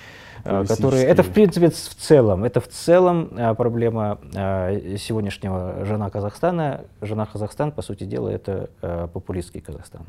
[0.44, 1.04] э, которые...
[1.06, 6.86] Это, в принципе, в целом, это в целом э, проблема э, сегодняшнего жена Казахстана.
[7.02, 8.70] Жена Казахстан, по сути дела, это
[9.14, 10.06] популистский Казахстан.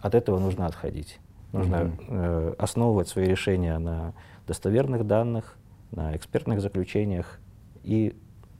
[0.00, 1.18] От этого нужно отходить.
[1.52, 2.56] Нужно mm-hmm.
[2.56, 4.12] основывать свои решения на
[4.46, 5.56] достоверных данных,
[5.90, 7.38] на экспертных заключениях
[7.82, 8.16] и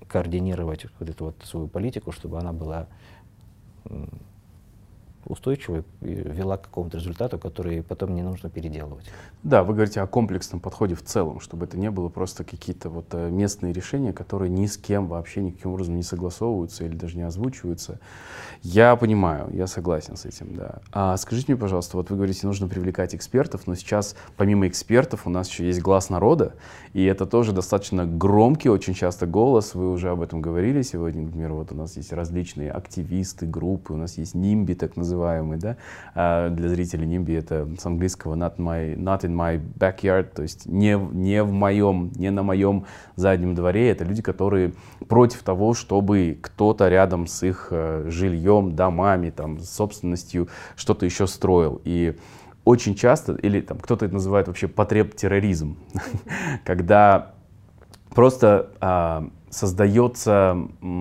[0.06, 2.86] координировать вот эту вот свою политику, чтобы она была
[5.26, 9.04] устойчивой вела к какому-то результату, который потом не нужно переделывать.
[9.42, 13.06] Да, вы говорите о комплексном подходе в целом, чтобы это не было просто какие-то вот
[13.12, 17.22] э, местные решения, которые ни с кем вообще никаким образом не согласовываются или даже не
[17.22, 17.98] озвучиваются.
[18.62, 20.80] Я понимаю, я согласен с этим, да.
[20.92, 25.30] А скажите мне, пожалуйста, вот вы говорите, нужно привлекать экспертов, но сейчас помимо экспертов у
[25.30, 26.54] нас еще есть глаз народа,
[26.92, 31.52] и это тоже достаточно громкий, очень часто голос, вы уже об этом говорили сегодня, например,
[31.52, 35.76] вот у нас есть различные активисты, группы, у нас есть нимби так называемый, да,
[36.14, 40.66] а для зрителей нимби это с английского not, my, not in my backyard, то есть
[40.66, 42.84] не, не в моем, не на моем
[43.16, 44.72] заднем дворе, это люди, которые
[45.08, 51.80] против того, чтобы кто-то рядом с их э, жильем, домами, там, собственностью что-то еще строил.
[51.84, 52.16] И
[52.64, 55.76] очень часто, или там кто-то это называет вообще потреб-терроризм,
[56.64, 57.34] когда
[58.14, 60.56] просто а, создается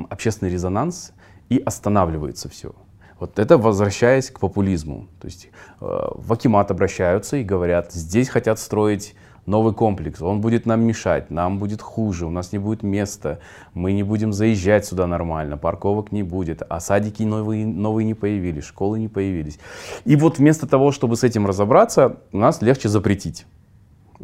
[0.09, 1.13] общественный резонанс
[1.49, 2.73] и останавливается все.
[3.19, 5.07] Вот это возвращаясь к популизму.
[5.21, 5.49] То есть
[5.81, 5.85] э,
[6.15, 11.59] в Акимат обращаются и говорят, здесь хотят строить новый комплекс, он будет нам мешать, нам
[11.59, 13.39] будет хуже, у нас не будет места,
[13.73, 18.63] мы не будем заезжать сюда нормально, парковок не будет, а садики новые, новые не появились,
[18.63, 19.59] школы не появились.
[20.05, 23.45] И вот вместо того, чтобы с этим разобраться, у нас легче запретить.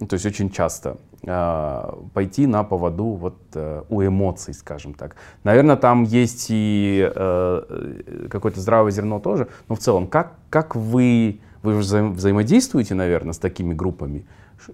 [0.07, 5.15] То есть очень часто э, пойти на поводу вот э, у эмоций, скажем так.
[5.43, 11.39] Наверное, там есть и э, какое-то здравое зерно тоже, но в целом, как, как вы
[11.61, 14.25] Вы вза взаимодействуете, наверное, с такими группами.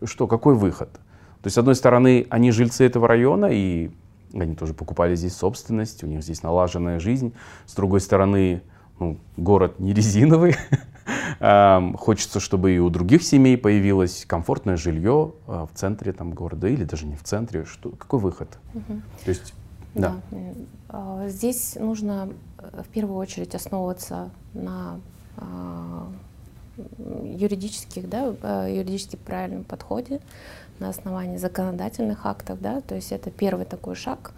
[0.04, 0.90] Что, какой выход?
[1.42, 3.90] То есть, с одной стороны, они жильцы этого района, и
[4.34, 7.34] они тоже покупали здесь собственность, у них здесь налаженная жизнь.
[7.66, 8.62] С другой стороны,
[9.00, 10.56] ну, город не резиновый.
[11.98, 16.84] Хочется, чтобы и у других семей появилось комфортное жилье а, в центре там, города или
[16.84, 17.66] даже не в центре.
[17.66, 18.58] Что, какой выход?
[18.74, 19.04] Мгм.
[19.24, 19.54] То есть,
[19.94, 20.16] Да.
[20.32, 20.38] да.
[20.90, 25.00] А, Здесь нужно э, в первую очередь основываться на
[25.38, 26.08] а,
[27.24, 30.20] юридических, да, юридически правильном подходе
[30.80, 34.34] на основании законодательных актов, да, то есть это первый такой шаг.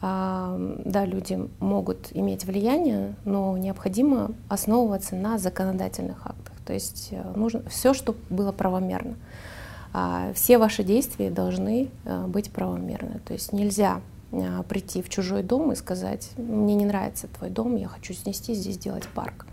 [0.00, 6.54] Да, люди могут иметь влияние, но необходимо основываться на законодательных актах.
[6.66, 9.14] То есть э, нужно все, что было правомерно.
[9.92, 13.20] А, Все ваши действия должны э, быть правомерны.
[13.24, 14.00] То есть нельзя
[14.32, 18.52] а, прийти в чужой дом и сказать, мне не нравится твой дом, я хочу снести,
[18.54, 19.46] здесь сделать парк.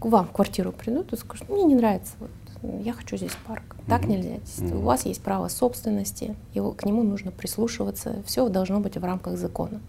[0.00, 2.14] К вам в квартиру придут и скажут, мне не нравится,
[2.62, 3.76] я хочу здесь парк.
[3.86, 4.10] Так Мгм.
[4.10, 4.34] нельзя.
[4.34, 9.04] Есть У вас есть право собственности, его, к нему нужно прислушиваться, все должно быть в
[9.04, 9.80] рамках закона.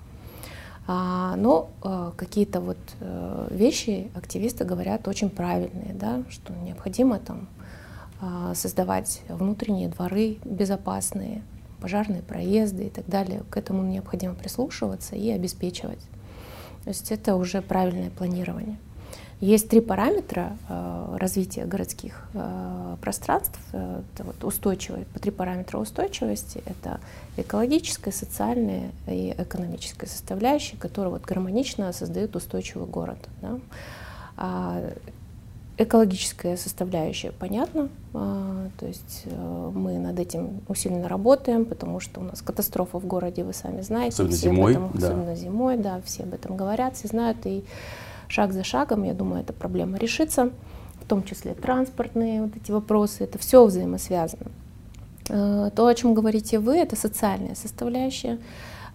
[0.89, 7.49] А, но э, какие-то вот э, вещи активисты говорят очень правильные, да, что необходимо там
[8.21, 11.43] а, создавать внутренние дворы безопасные,
[11.81, 13.43] пожарные проезды и так далее.
[13.49, 16.01] К этому необходимо прислушиваться и обеспечивать.
[16.83, 18.77] То есть это уже правильное планирование.
[19.39, 23.59] Есть три параметра э, развития городских э, пространств.
[23.71, 26.63] Э, Это вот устойчивое, по три параметра устойчивости.
[26.65, 26.99] Это
[27.37, 33.19] экологическая, социальная и экономическая составляющие, которые вот гармонично создают устойчивый город.
[33.41, 33.59] да.
[34.37, 34.81] А,
[35.79, 39.25] Экологическая составляющая понятно, а, то есть
[39.75, 44.13] мы над этим усиленно работаем, потому что у нас катастрофа в городе, вы сами знаете,
[44.15, 45.07] Особенно все зимой, этом- да.
[45.07, 47.63] особенно зимой, да, все об этом говорят, все знают, и
[48.27, 50.51] шаг за шагом, я думаю, эта проблема решится,
[51.01, 54.51] в том числе транспортные вот эти вопросы, это все взаимосвязано.
[55.29, 58.39] Э, То, о чем говорите вы, это социальная составляющая,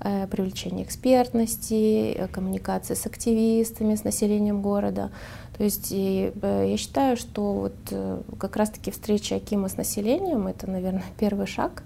[0.01, 5.11] э, привлечение экспертности, э, коммуникация с активистами, с населением города.
[5.57, 7.75] То есть я считаю, что вот
[8.39, 11.83] как раз-таки встреча Акима с населением это, наверное, первый шаг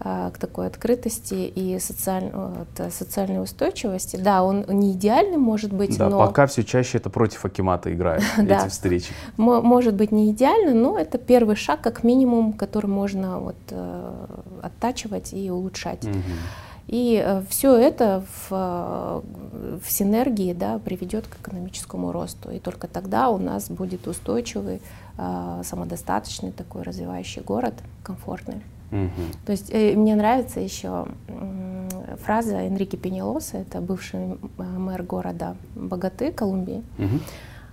[0.00, 4.16] к такой открытости и социаль- вот, э, социальной устойчивости.
[4.16, 8.22] Да, он не идеальный, может быть, Да, но пока все чаще это против Акимата играет,
[8.38, 9.12] эти встречи.
[9.36, 14.26] Мо- может быть не идеально, но это первый шаг, как минимум, который можно вот, э,
[14.62, 16.06] оттачивать и улучшать.
[16.86, 19.20] И все это в, э,
[19.84, 22.50] в синергии да, приведет к экономическому росту.
[22.50, 24.80] И только тогда у нас будет устойчивый,
[25.18, 28.62] э, самодостаточный такой развивающий город, комфортный.
[28.90, 29.10] Мгм.
[29.44, 31.88] То есть э, мне нравится еще м,
[32.24, 36.82] фраза Энрике Пенелоса, это бывший м, мэр города Богаты, Колумбии.
[36.96, 37.20] Мгм.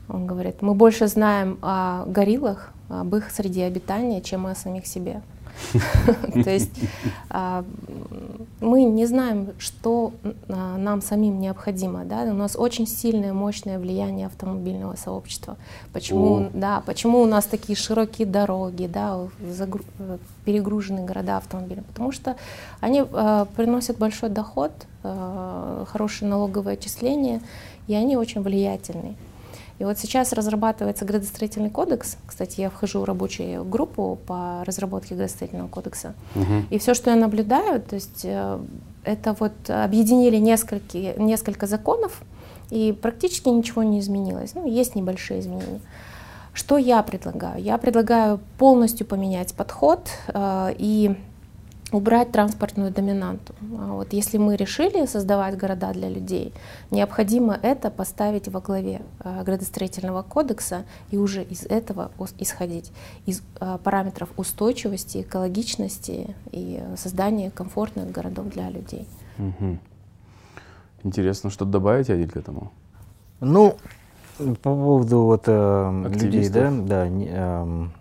[0.09, 5.22] Он говорит, мы больше знаем о гориллах, об их среде обитания, чем о самих себе.
[6.43, 6.72] То есть
[7.30, 7.64] а,
[8.62, 10.14] мы не знаем, что
[10.47, 12.06] а, нам самим необходимо.
[12.06, 12.24] Да?
[12.24, 15.58] У нас очень сильное, мощное влияние автомобильного сообщества.
[15.93, 21.86] Почему, да, почему у нас такие широкие дороги, да, э, перегруженные города автомобилями?
[21.88, 22.36] Потому что
[22.80, 24.72] они э, приносят большой доход,
[25.03, 27.39] хорошее налоговое отчисление,
[27.88, 29.16] и они очень влиятельны.
[29.78, 32.17] И вот сейчас разрабатывается градостроительный кодекс.
[32.26, 36.13] Кстати, я вхожу в рабочую группу по разработке градостроительного кодекса.
[36.34, 36.67] Мгм.
[36.69, 38.59] И все, что я наблюдаю, то есть э,
[39.03, 42.21] это вот объединили несколько, несколько законов,
[42.69, 44.55] и практически ничего не изменилось.
[44.55, 45.82] Ну, есть небольшие изменения.
[46.53, 47.61] Что я предлагаю?
[47.61, 51.17] Я предлагаю полностью поменять подход э, и
[51.95, 53.53] убрать транспортную доминанту.
[53.79, 56.53] А Вот если мы решили создавать города для людей,
[56.91, 62.91] необходимо это поставить во главе э, градостроительного кодекса и уже из этого исходить,
[63.25, 69.07] из э, параметров устойчивости, экологичности и э, создания комфортных городов для людей.
[69.37, 69.79] Мгм.
[71.03, 72.71] Интересно, что-то добавить, Адиль, к этому?
[73.39, 73.77] Ну,
[74.37, 77.91] по поводу вот э, людей, да, да, не, эм,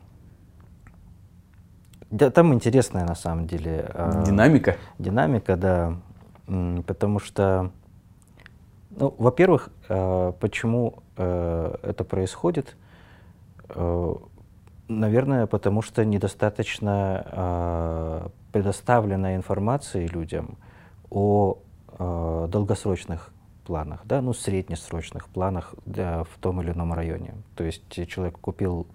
[2.15, 4.77] да, там интересная на самом деле э, Динамика?
[5.01, 5.97] динамика, да,
[6.87, 7.73] потому что,
[8.91, 12.77] ну, во-первых, э, почему э, это происходит?
[14.87, 20.59] Наверное, потому что недостаточно предоставлена информации людям
[21.11, 21.59] о
[21.99, 23.33] долгосрочных
[23.65, 27.35] планах, да, ну, среднесрочных планах да, в том или ином районе.
[27.57, 28.87] То есть человек купил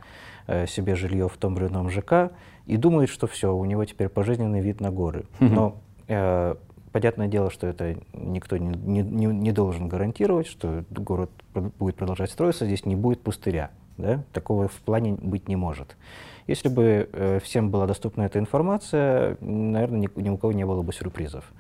[0.48, 2.32] э, себе жилье в том или ином ЖК
[2.70, 5.26] и думает, что все, у него теперь пожизненный вид на горы.
[5.40, 6.56] Но э,
[6.92, 12.66] понятное дело, что это никто не, не- не- должен гарантировать, что город будет продолжать строиться,
[12.66, 13.72] здесь не будет пустыря.
[13.98, 14.24] Да?
[14.34, 15.98] Такого в плане быть не может.
[16.46, 20.84] Если бы э, всем была доступна эта информация, наверное, ни, ни у кого не было
[20.84, 21.52] бы сюрпризов.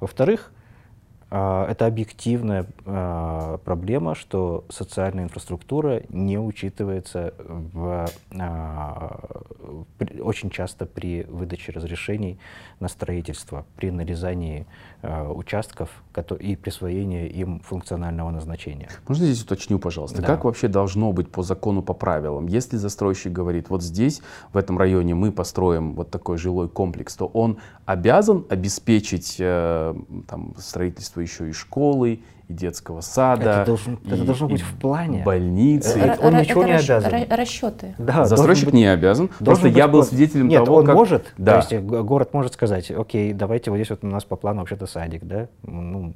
[0.00, 0.52] Во-вторых,
[1.28, 8.06] это объективная а, проблема, что социальная инфраструктура не учитывается в,
[8.38, 9.20] а,
[10.20, 12.38] очень часто при выдаче разрешений
[12.78, 14.66] на строительство, при нарезании
[15.06, 15.90] участков
[16.40, 18.88] и присвоении им функционального назначения.
[19.06, 20.26] Можно здесь уточню, пожалуйста, да.
[20.26, 22.46] как вообще должно быть по закону, по правилам?
[22.46, 27.26] Если застройщик говорит, вот здесь, в этом районе мы построим вот такой жилой комплекс, то
[27.26, 29.94] он обязан обеспечить э,
[30.26, 33.50] там, строительство еще и школы, и детского сада.
[33.50, 35.22] Это, должен, и, это должно быть в плане.
[35.24, 35.98] Больницы.
[35.98, 37.26] Это, он ничего это не расч, обязан.
[37.30, 37.94] Расчеты.
[37.98, 39.28] Да, Застройщик быть, не обязан.
[39.38, 40.94] Просто я был свидетелем Нет, того, он как...
[40.94, 41.34] может.
[41.38, 41.60] Да.
[41.60, 44.86] То есть город может сказать, окей, давайте вот здесь вот у нас по плану вообще-то
[44.86, 45.48] садик, да?
[45.62, 46.14] Ну,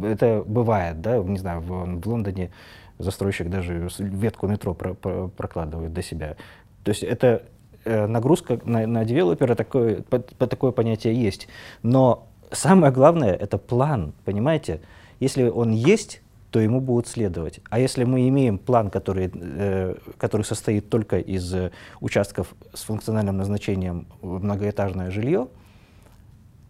[0.00, 1.18] это бывает, да?
[1.18, 2.50] Не знаю, в, в Лондоне
[2.98, 6.36] застройщик даже ветку метро про, про, прокладывает до себя.
[6.84, 7.42] То есть это
[7.84, 11.48] э, нагрузка на, на девелопера, такое, по, по, такое понятие есть.
[11.82, 14.80] Но самое главное— это план, понимаете?
[15.24, 16.20] Если он есть,
[16.50, 17.60] то ему будут следовать.
[17.70, 21.70] А если мы имеем план, который, э, который состоит только из э,
[22.00, 25.48] участков с функциональным назначением многоэтажное жилье,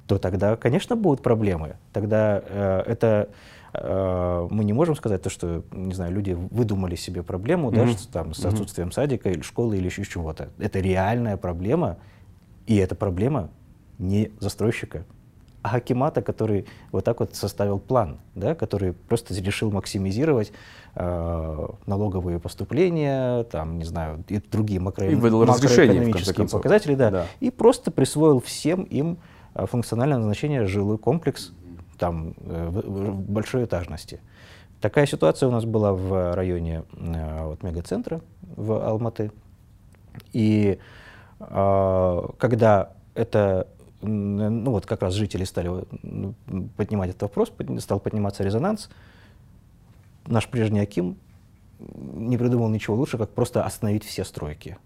[0.07, 1.77] то тогда, конечно, будут проблемы.
[1.93, 3.29] Тогда э, это
[3.73, 7.87] э, мы не можем сказать то, что, не знаю, люди выдумали себе проблему, mm-hmm.
[7.87, 8.95] да, что, там, с отсутствием mm-hmm.
[8.95, 10.51] садика или школы или еще чего-то.
[10.59, 11.97] Это реальная проблема,
[12.67, 13.51] и эта проблема
[13.99, 15.05] не застройщика,
[15.65, 20.53] а Акимата, который вот так вот составил план, да, который просто решил максимизировать
[20.95, 25.07] э, налоговые поступления, там, не знаю, и другие макро...
[25.07, 29.17] и макроэкономические показатели, да, да, и просто присвоил всем им
[29.55, 31.53] э, функциональное назначение жилой комплекс
[31.99, 34.21] там, э, большой этажности.
[34.83, 38.21] Такая ситуация у нас была в районе э, вот, мегацентра
[38.55, 39.33] в Алматы.
[40.35, 40.79] И
[41.41, 43.67] э, когда это
[44.05, 45.71] ну вот как раз жители стали
[46.77, 48.91] поднимать этот вопрос, стал подниматься резонанс.
[50.27, 51.17] Наш прежний Аким
[51.79, 54.79] не придумал ничего лучше, как просто остановить все стройки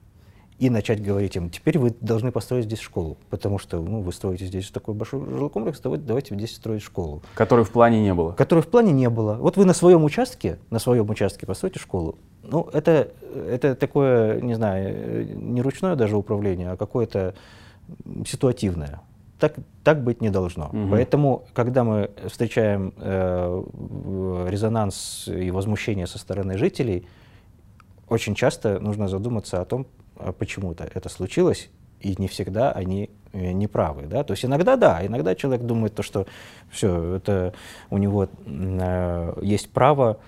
[0.59, 4.47] и начать говорить им, теперь вы должны построить здесь школу, потому что ну, вы строите
[4.47, 7.23] здесь такой большой жилой комплекс, давайте, давайте здесь строить школу.
[7.35, 8.33] Которой в плане не было.
[8.33, 9.35] Которой в плане не было.
[9.35, 12.19] Вот вы на своем участке, на своем участке построите школу.
[12.43, 17.35] Ну, это, это такое, не знаю, не ручное даже управление, а какое-то
[18.27, 19.01] ситуативное
[19.39, 20.66] так, так быть не должно.
[20.66, 20.89] Угу.
[20.91, 23.64] Поэтому, когда мы встречаем э,
[24.49, 27.07] резонанс и возмущение со стороны жителей,
[28.09, 29.86] очень часто нужно задуматься о том,
[30.16, 31.70] а почему это, это случилось,
[32.01, 34.07] и не всегда они э, не правы.
[34.07, 34.24] Да?
[34.24, 36.26] То есть иногда да, иногда человек думает, то, что
[36.70, 37.55] все, это
[37.91, 40.18] у него э, есть право,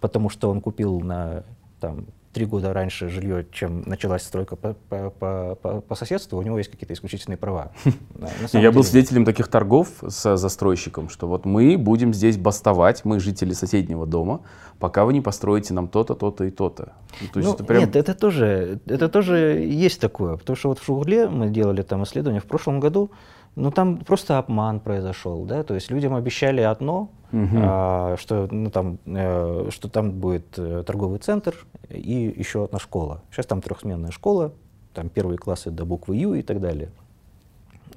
[0.00, 1.44] потому что он купил на
[1.80, 6.58] там, три года раньше жилье, чем началась стройка по, по, по, по соседству, у него
[6.58, 7.72] есть какие-то исключительные права.
[8.52, 13.52] Я был свидетелем таких торгов с застройщиком, что вот мы будем здесь бастовать, мы жители
[13.52, 14.40] соседнего дома,
[14.78, 16.92] пока вы не построите нам то-то, то-то и то-то.
[17.34, 17.74] Ну, ну.
[17.74, 22.02] Нет, это тоже, это тоже есть такое, потому что вот в Шугле мы делали там
[22.04, 23.10] исследование в прошлом году,
[23.54, 27.56] ну там просто обман произошел, да, то есть людям обещали одно, угу.
[27.56, 33.20] а, что, ну, там, э, что там будет э, торговый центр и еще одна школа.
[33.30, 34.52] Сейчас там трехсменная школа,
[34.94, 36.90] там первые классы до буквы Ю и так далее.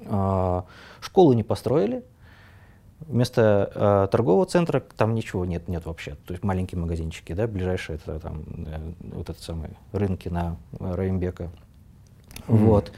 [0.08, 0.64] А,
[1.00, 2.04] школу не построили,
[3.00, 7.96] вместо э, торгового центра там ничего нет, нет вообще, то есть маленькие магазинчики, да, ближайшие
[7.96, 11.50] это там э, вот этот самый рынки на Раимбека,
[12.48, 12.56] угу.
[12.58, 12.92] вот.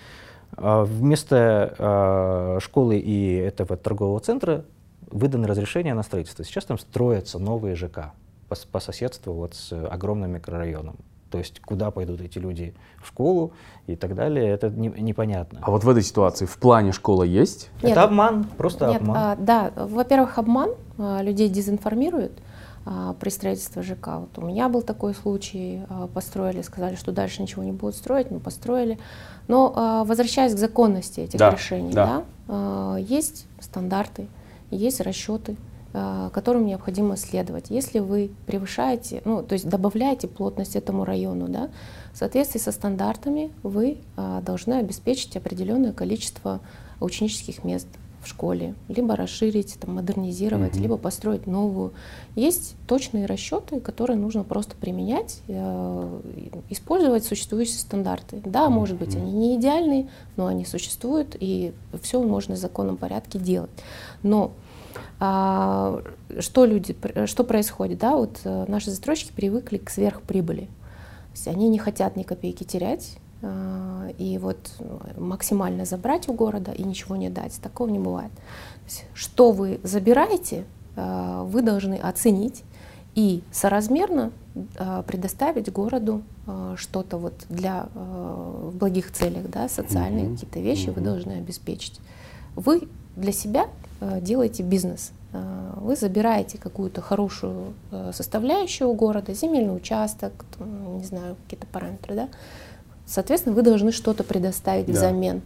[0.61, 4.65] А, вместо а, школы и этого торгового центра
[5.11, 6.45] выданы разрешения на строительство.
[6.45, 8.13] Сейчас там строятся новые ЖК
[8.49, 10.97] по, по соседству вот с огромным микрорайоном.
[11.31, 13.53] То есть куда пойдут эти люди в школу
[13.87, 15.61] и так далее, это не, непонятно.
[15.63, 17.71] А вот в этой ситуации в плане школа есть?
[17.83, 19.17] Нет, это обман, просто нет, обман.
[19.17, 22.43] А, да, во-первых, обман, а, людей дезинформируют а,
[23.21, 24.09] при строительстве ЖК.
[24.21, 28.31] Вот у меня был такой случай, а, построили, сказали, что дальше ничего не будут строить,
[28.31, 28.99] мы построили.
[29.47, 32.25] Но а, возвращаясь к законности этих да, решений, да.
[32.47, 34.27] Да, есть стандарты,
[34.71, 35.57] есть расчеты,
[36.33, 37.71] которым необходимо следовать.
[37.71, 41.69] Если вы превышаете, ну, то есть добавляете плотность этому району, да,
[42.13, 43.99] в соответствии со стандартами вы
[44.43, 46.61] должны обеспечить определенное количество
[47.01, 47.89] ученических мест
[48.29, 50.83] в школе, либо расширить, там, модернизировать, mm-hmm.
[50.83, 51.93] либо построить новую.
[52.37, 56.21] Есть точные расчеты, которые нужно просто применять, э,
[56.69, 58.43] использовать существующие стандарты.
[58.45, 58.69] Да, mm-hmm.
[58.69, 61.73] может быть, они не идеальные, но они существуют, и
[62.03, 63.71] все можно в законном порядке делать.
[64.23, 64.53] Но
[65.21, 66.03] а,
[66.39, 70.69] что люди, что происходит, да, вот э, наши застройщики привыкли к сверхприбыли.
[71.33, 74.59] есть они не хотят ни копейки терять, и вот
[75.17, 77.61] максимально забрать у города и ничего не дать.
[77.63, 78.33] Такого не бывает.
[78.87, 80.65] Есть, что вы забираете,
[80.97, 82.65] э, вы должны оценить
[83.15, 90.27] и соразмерно э, предоставить городу э, что-то вот для э, в благих целях, да, социальные
[90.27, 90.35] mm-hmm.
[90.35, 90.95] какие-то вещи mm-hmm.
[90.95, 92.01] вы должны обеспечить.
[92.55, 93.67] Вы для себя
[94.01, 95.13] э, делаете бизнес.
[95.33, 102.15] Э, вы забираете какую-то хорошую э, составляющую у города, земельный участок, не знаю, какие-то параметры,
[102.15, 102.29] да.
[103.09, 104.93] Соответственно, вы должны что-то предоставить да.
[104.93, 105.43] взамен.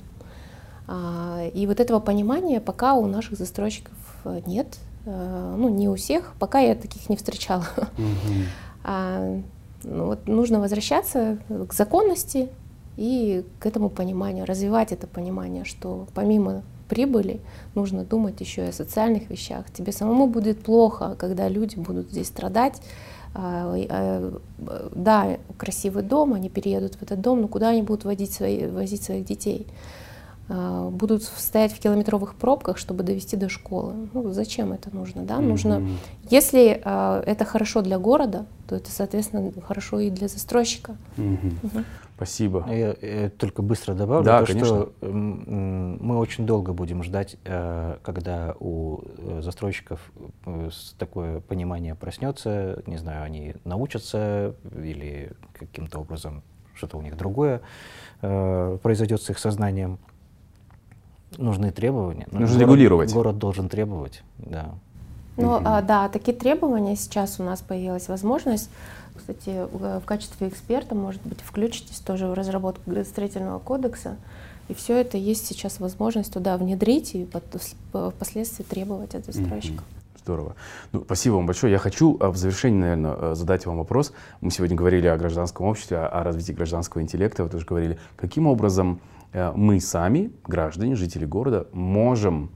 [0.88, 3.94] А, и вот этого понимания пока у наших застройщиков
[4.24, 4.78] э, нет.
[5.06, 7.66] Э, ну, не у всех, пока я таких не встречала.
[7.76, 8.44] Mm-hmm.
[8.84, 9.40] А,
[9.84, 11.38] ну, вот нужно возвращаться
[11.68, 12.48] к законности
[12.96, 17.40] и к этому пониманию, развивать это понимание, что помимо прибыли
[17.76, 19.66] нужно думать еще и о социальных вещах.
[19.72, 22.82] Тебе самому будет плохо, когда люди будут здесь страдать.
[23.34, 24.38] А, а,
[24.94, 29.02] да, красивый дом, они переедут в этот дом, но куда они будут водить свои, возить
[29.02, 29.66] своих детей?
[30.48, 33.94] А, будут стоять в километровых пробках, чтобы довести до школы.
[34.12, 35.22] Ну, зачем это нужно?
[35.22, 35.36] Да?
[35.36, 35.42] Mm-hmm.
[35.42, 35.88] нужно
[36.28, 40.96] если э, это хорошо для города, то это, соответственно, хорошо и для застройщика.
[41.16, 41.54] Mm-hmm.
[41.62, 41.84] Угу.
[42.16, 42.64] Спасибо.
[42.68, 44.66] Я, я только быстро добавлю, да, то, конечно.
[44.66, 50.00] что мы очень долго будем ждать, э, когда у э, застройщиков
[50.98, 56.42] такое понимание проснется, не знаю, они научатся или каким-то образом
[56.74, 57.60] что-то у них другое
[58.20, 59.98] произойдет с их сознанием
[61.38, 62.26] нужны требования.
[62.30, 63.12] Нужно город, регулировать.
[63.12, 64.74] Город должен требовать, да.
[65.36, 65.62] Ну, угу.
[65.64, 68.70] а, да, такие требования сейчас у нас появилась возможность.
[69.14, 74.16] Кстати, в качестве эксперта, может быть, включитесь тоже в разработку градостроительного кодекса.
[74.68, 77.28] И все это есть сейчас возможность туда внедрить и
[77.92, 79.84] впоследствии требовать от застройщиков.
[80.24, 80.54] Здорово.
[80.92, 81.72] Ну, спасибо вам большое.
[81.72, 84.12] Я хочу а, в завершении, наверное, э, задать вам вопрос.
[84.40, 87.42] Мы сегодня говорили о гражданском обществе, о развитии гражданского интеллекта.
[87.42, 89.00] Вы тоже говорили, каким образом
[89.32, 92.50] мы сами, граждане, жители города, можем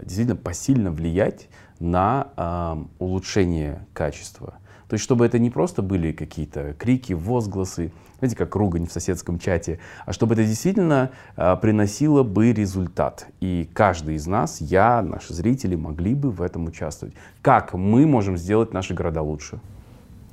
[0.00, 1.48] действительно посильно влиять
[1.82, 4.54] на э, улучшение качества.
[4.88, 9.38] То есть, чтобы это не просто были какие-то крики, возгласы, знаете, как ругань в соседском
[9.38, 13.26] чате, а чтобы это действительно э, приносило бы результат.
[13.40, 17.14] И каждый из нас, я, наши зрители, могли бы в этом участвовать.
[17.40, 19.58] Как мы можем сделать наши города лучше?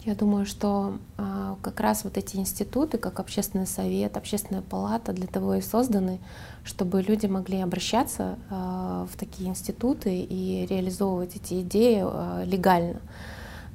[0.06, 5.28] Я думаю, что э, как раз вот эти институты, как общественный совет, общественная палата, для
[5.28, 6.20] того и созданы,
[6.64, 13.02] чтобы люди могли обращаться э, в такие институты и реализовывать эти идеи э, легально.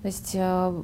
[0.01, 0.83] То есть э,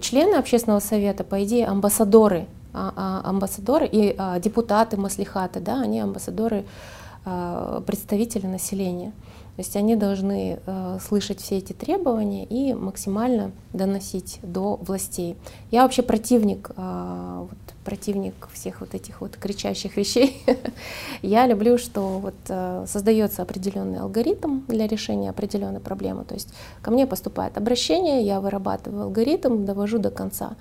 [0.00, 6.64] члены общественного совета, по идее, амбассадоры, амбассадоры и депутаты, маслихаты, да, они амбассадоры,
[7.24, 9.12] представители населения.
[9.56, 15.36] То есть они должны э, слышать все эти требования и максимально доносить до властей.
[15.70, 20.44] Я вообще противник, э, вот, противник всех вот этих вот кричащих вещей.
[21.22, 26.24] Я люблю, что вот э, создается определенный алгоритм для решения определенной проблемы.
[26.24, 26.52] То есть
[26.82, 30.56] ко мне поступает обращение, я вырабатываю алгоритм, довожу до конца.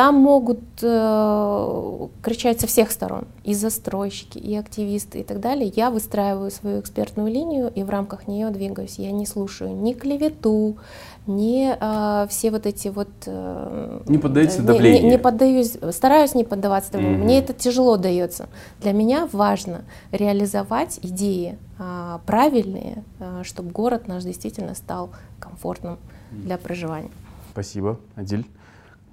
[0.00, 5.70] Там могут э, кричать со всех сторон, и застройщики, и активисты, и так далее.
[5.76, 8.98] Я выстраиваю свою экспертную линию и в рамках нее двигаюсь.
[8.98, 10.78] Я не слушаю ни клевету,
[11.26, 13.10] ни э, все вот эти вот...
[13.26, 15.02] Э, не поддаетесь давлению?
[15.02, 17.18] Не, не, не поддаюсь, стараюсь не поддаваться давлению.
[17.18, 17.24] Mm-hmm.
[17.24, 18.48] Мне это тяжело дается.
[18.80, 19.82] Для меня важно
[20.12, 25.98] реализовать идеи э, правильные, э, чтобы город наш действительно стал комфортным
[26.30, 27.10] для проживания.
[27.52, 28.46] Спасибо, Адиль.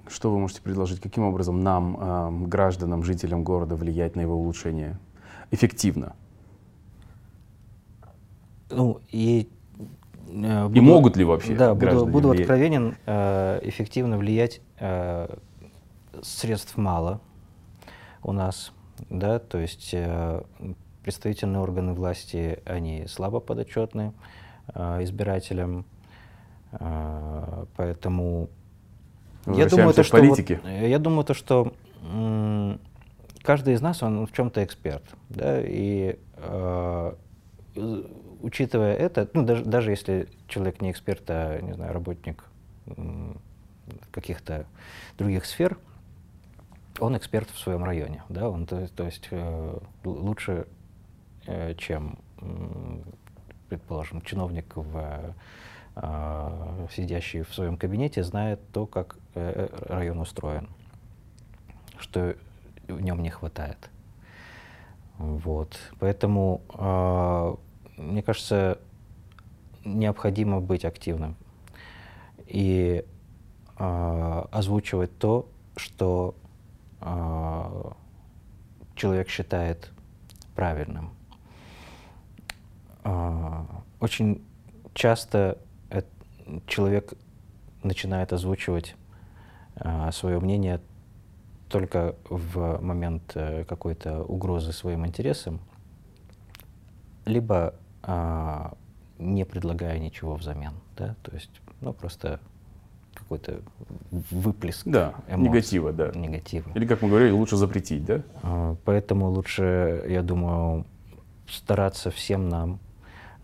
[0.08, 1.00] Что вы можете предложить?
[1.00, 4.98] Каким образом нам, э, гражданам, жителям города, влиять на его улучшение
[5.50, 6.14] эффективно?
[8.70, 9.48] Ну, и,
[10.28, 15.36] э, буду, и могут ли вообще Да, буду, буду откровенен, э, эффективно влиять э,
[16.22, 17.20] средств мало
[18.22, 18.72] у нас,
[19.10, 20.42] да, то есть э,
[21.02, 24.12] представительные органы власти, они слабо подотчетны
[24.74, 25.86] э, избирателям,
[26.72, 28.50] э, поэтому
[29.54, 30.22] я думаю, то, что.
[30.22, 31.72] Вот, я думаю, то, что
[33.42, 35.02] каждый из нас, он в чем-то эксперт.
[35.30, 37.12] Да, и э,
[38.42, 42.44] учитывая это, ну, даже, даже если человек не эксперт, а, не знаю, работник
[44.10, 44.66] каких-то
[45.16, 45.78] других сфер,
[47.00, 50.66] он эксперт в своем районе, да, он, то, то есть э, лучше,
[51.46, 52.18] э, чем,
[53.68, 55.34] предположим, чиновник в
[56.92, 60.68] сидящий в своем кабинете, знает то, как э, район устроен,
[61.98, 62.34] что
[62.86, 63.90] в нем не хватает.
[65.18, 65.78] Вот.
[65.98, 67.56] Поэтому, э,
[67.96, 68.78] мне кажется,
[69.84, 71.36] необходимо быть активным
[72.46, 73.04] и
[73.76, 76.34] э, озвучивать то, что
[77.00, 77.90] э,
[78.94, 79.90] человек считает
[80.54, 81.10] правильным.
[83.04, 83.64] Э,
[84.00, 84.44] очень
[84.94, 85.58] часто
[86.66, 87.14] человек
[87.82, 88.96] начинает озвучивать
[89.76, 90.80] э, свое мнение
[91.68, 95.60] только в момент э, какой-то угрозы своим интересам,
[97.26, 98.70] либо э,
[99.18, 102.40] не предлагая ничего взамен, да, то есть, ну, просто
[103.14, 103.60] какой-то
[104.10, 106.10] выплеск да, эмоций, негатива, да.
[106.14, 106.70] Негатива.
[106.74, 108.22] Или, как мы говорили, лучше запретить, да?
[108.42, 110.86] А, поэтому лучше, я думаю,
[111.48, 112.78] стараться всем нам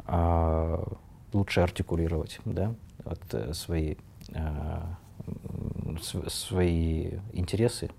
[0.06, 0.96] а,
[1.34, 2.74] лучше артикулировать, да,
[3.04, 3.96] вот, э, свои,
[4.34, 4.96] а,
[6.28, 7.90] свои интересы.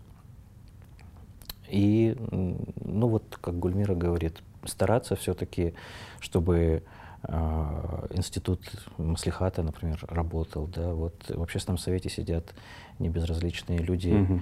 [1.70, 5.74] И, ну вот, как Гульмира говорит, стараться все-таки,
[6.20, 6.84] чтобы
[7.24, 8.62] а, институт
[8.98, 12.54] Маслихата, например, работал, да, вот в общественном совете сидят
[13.00, 14.42] небезразличные люди, угу.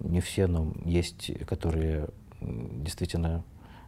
[0.00, 2.08] не все, но есть, которые
[2.40, 3.44] действительно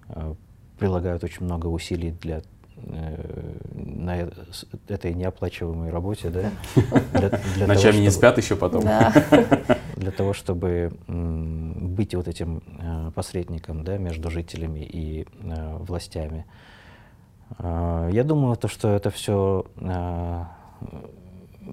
[0.08, 0.36] а,
[0.78, 2.42] прилагают очень много усилий для э,
[2.76, 4.30] на э,
[4.88, 6.50] этой неоплачиваемой работе, да?
[7.12, 8.82] Для, для Ночами того, чтобы, не спят еще потом.
[8.82, 9.12] Да.
[9.96, 16.46] Для того, чтобы быть вот этим э, посредником, да, между жителями и властями.
[17.58, 19.66] Я думаю, то, что это все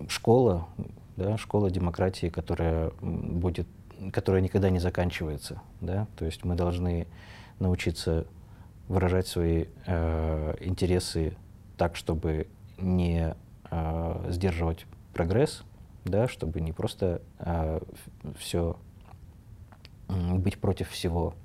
[0.09, 0.67] школа,
[1.15, 3.67] да, школа демократии, которая будет,
[4.11, 7.07] которая никогда не заканчивается, да, то есть мы должны
[7.59, 8.25] научиться
[8.89, 11.37] выражать свои э, интересы
[11.77, 13.35] так, чтобы не
[13.71, 15.63] э, сдерживать прогресс,
[16.03, 17.79] да, чтобы не просто э,
[18.37, 18.75] все
[20.09, 21.35] быть против всего,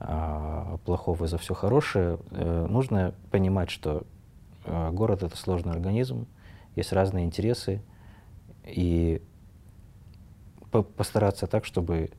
[0.00, 4.06] а, плохого за все хорошее, э, нужно понимать, что
[4.64, 6.28] э, город— это сложный организм,
[6.76, 7.82] есть разные интересы,
[8.64, 9.20] и
[10.70, 12.10] постараться так, чтобы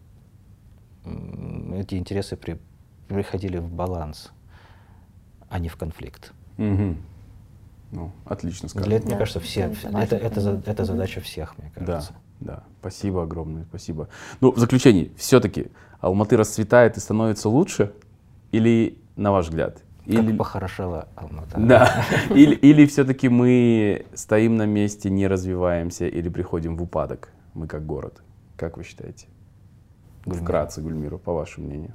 [1.05, 2.59] эти интересы при,
[3.07, 4.31] приходили в баланс,
[5.49, 6.33] а не в конфликт.
[6.57, 6.95] Угу.
[7.91, 8.87] Ну, отлично сказано.
[8.87, 12.13] Для этого, да, мне кажется, все, это, это, это, это задача всех, мне кажется.
[12.39, 12.63] Да, да.
[12.79, 14.09] Спасибо огромное, спасибо.
[14.41, 15.67] Ну, в заключении, все-таки
[15.99, 17.91] Алматы расцветает и становится лучше?
[18.51, 19.81] Или, на ваш взгляд?
[20.05, 20.27] Или...
[20.27, 21.59] Как похорошела Алмата.
[21.59, 22.05] Да.
[22.29, 27.85] Или, или все-таки мы стоим на месте, не развиваемся или приходим в упадок, мы как
[27.85, 28.23] город?
[28.55, 29.27] Как вы считаете?
[30.25, 30.43] Гульмира.
[30.43, 31.91] Вкратце, Гульмира, по вашему мнению.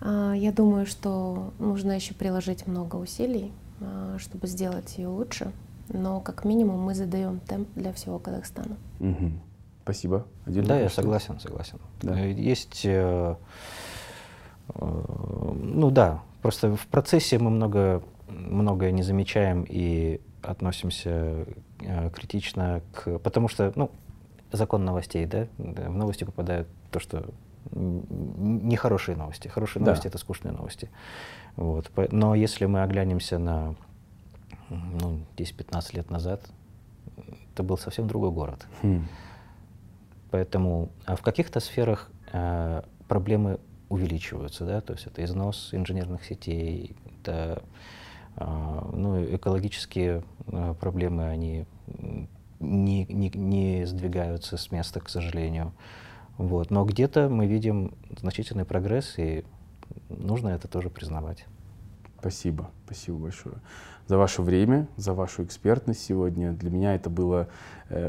[0.00, 5.52] А, я думаю, что нужно еще приложить много усилий, а, чтобы сделать ее лучше.
[5.90, 8.76] Но как минимум мы задаем темп для всего Казахстана.
[9.00, 9.32] Угу.
[9.82, 10.26] Спасибо.
[10.44, 11.78] Отдельно да, я согласен, согласен.
[12.02, 12.18] Да.
[12.18, 13.36] Э, есть, э,
[14.74, 21.46] э, ну да, просто в процессе мы много, многое не замечаем и относимся
[21.80, 23.18] э, критично к...
[23.18, 23.90] Потому что, ну,
[24.52, 27.24] закон новостей, да, в новости попадают то, что
[27.72, 29.48] нехорошие новости.
[29.48, 30.90] Хорошие новости да.— это скучные новости.
[31.56, 31.90] Вот.
[32.12, 33.74] Но если мы оглянемся на
[34.70, 36.42] ну, 10-15 лет назад,
[37.52, 38.66] это был совсем другой город.
[38.82, 39.06] Хм.
[40.30, 43.58] Поэтому а в каких-то сферах э, проблемы
[43.88, 47.62] увеличиваются, да, то есть это износ инженерных сетей, это
[48.36, 51.64] э, ну, экологические э, проблемы, они
[52.60, 55.72] не, не, не сдвигаются с места, к сожалению.
[56.38, 56.70] Вот.
[56.70, 59.44] Но где-то мы видим значительный прогресс, и
[60.08, 61.44] нужно это тоже признавать.
[62.18, 63.56] Спасибо, спасибо большое
[64.08, 66.52] за ваше время, за вашу экспертность сегодня.
[66.52, 67.48] Для меня это было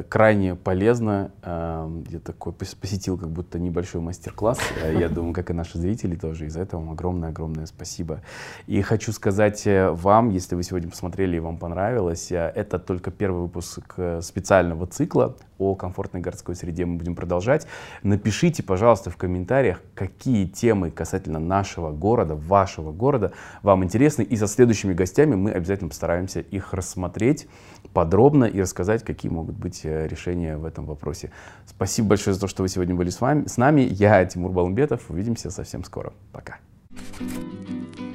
[0.09, 1.31] крайне полезно.
[1.41, 4.59] Э, я такой посетил как будто небольшой мастер-класс.
[4.83, 6.45] Э, я думаю, как и наши зрители тоже.
[6.45, 8.21] И за это вам огромное-огромное спасибо.
[8.67, 13.11] И хочу сказать э, вам, если вы сегодня посмотрели и вам понравилось, э, это только
[13.11, 16.85] первый выпуск э, специального цикла о комфортной городской среде.
[16.85, 17.67] Мы будем продолжать.
[18.03, 24.23] Напишите, пожалуйста, в комментариях, какие темы касательно нашего города, вашего города вам интересны.
[24.23, 27.47] И со следующими гостями мы обязательно постараемся их рассмотреть
[27.93, 31.31] подробно и рассказать, какие могут быть э, решения в этом вопросе.
[31.65, 33.81] Спасибо большое за то, что вы сегодня были с, вами, с нами.
[33.81, 35.09] Я Тимур Балмбетов.
[35.09, 36.13] Увидимся совсем скоро.
[36.31, 36.57] Пока.
[36.91, 38.08] thank you